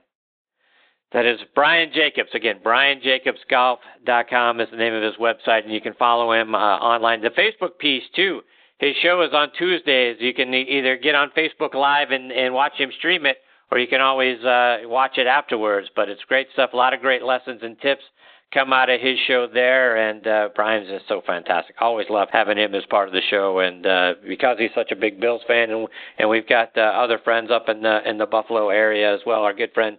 That 1.13 1.27
is 1.27 1.41
Brian 1.55 1.93
Jacobs. 1.93 2.31
Again, 2.35 2.61
BrianJacobsGolf.com 2.65 4.61
is 4.61 4.71
the 4.71 4.77
name 4.79 4.95
of 4.95 5.03
his 5.03 5.17
website, 5.17 5.65
and 5.65 5.73
you 5.73 5.81
can 5.81 5.93
follow 5.95 6.33
him 6.33 6.55
uh, 6.55 6.59
online. 6.59 7.21
The 7.21 7.29
Facebook 7.31 7.79
piece, 7.79 8.05
too. 8.17 8.41
His 8.79 8.97
show 8.97 9.21
is 9.23 9.35
on 9.35 9.53
Tuesdays. 9.57 10.17
You 10.21 10.33
can 10.33 10.55
either 10.55 10.97
get 10.97 11.15
on 11.15 11.31
Facebook 11.37 11.75
Live 11.75 12.11
and, 12.11 12.33
and 12.33 12.55
watch 12.55 12.73
him 12.79 12.91
stream 12.99 13.27
it, 13.27 13.37
or 13.71 13.79
you 13.79 13.87
can 13.87 14.01
always 14.01 14.43
uh, 14.43 14.79
watch 14.85 15.19
it 15.19 15.27
afterwards. 15.27 15.89
But 15.95 16.09
it's 16.09 16.25
great 16.27 16.49
stuff. 16.55 16.71
A 16.73 16.77
lot 16.77 16.95
of 16.95 17.01
great 17.01 17.23
lessons 17.23 17.61
and 17.63 17.79
tips 17.81 18.03
come 18.53 18.73
out 18.73 18.91
of 18.91 19.01
his 19.01 19.19
show 19.27 19.47
there, 19.53 19.97
and 19.97 20.27
uh, 20.27 20.49
Brian's 20.55 20.89
just 20.89 21.09
so 21.09 21.23
fantastic. 21.27 21.77
Always 21.81 22.09
love 22.11 22.29
having 22.31 22.59
him 22.59 22.75
as 22.75 22.85
part 22.87 23.09
of 23.09 23.15
the 23.15 23.23
show, 23.31 23.61
and 23.61 23.87
uh, 23.87 24.15
because 24.27 24.59
he's 24.59 24.71
such 24.75 24.93
a 24.93 24.97
big 24.97 25.21
Bills 25.21 25.43
fan, 25.47 25.71
and 25.71 25.89
and 26.19 26.29
we've 26.29 26.49
got 26.49 26.77
uh, 26.77 26.81
other 26.81 27.19
friends 27.19 27.51
up 27.51 27.69
in 27.69 27.83
the 27.83 28.09
in 28.09 28.19
the 28.19 28.27
Buffalo 28.27 28.69
area 28.69 29.15
as 29.15 29.21
well. 29.27 29.43
Our 29.43 29.55
good 29.55 29.73
friend 29.73 29.99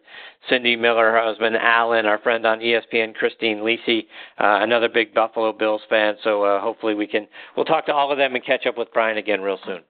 Cindy 0.49 0.75
Miller, 0.75 1.11
her 1.11 1.23
husband 1.23 1.55
Alan, 1.55 2.05
our 2.05 2.19
friend 2.19 2.45
on 2.45 2.59
ESPN 2.59 3.15
Christine 3.15 3.59
Lisi, 3.59 4.05
uh, 4.39 4.61
another 4.61 4.89
big 4.89 5.13
Buffalo 5.13 5.51
Bills 5.53 5.81
fan. 5.89 6.15
So 6.23 6.43
uh, 6.43 6.61
hopefully 6.61 6.93
we 6.93 7.07
can 7.07 7.27
we'll 7.55 7.65
talk 7.65 7.85
to 7.87 7.93
all 7.93 8.11
of 8.11 8.17
them 8.17 8.35
and 8.35 8.45
catch 8.45 8.65
up 8.65 8.77
with 8.77 8.93
Brian 8.93 9.17
again 9.17 9.41
real 9.41 9.59
soon. 9.65 9.81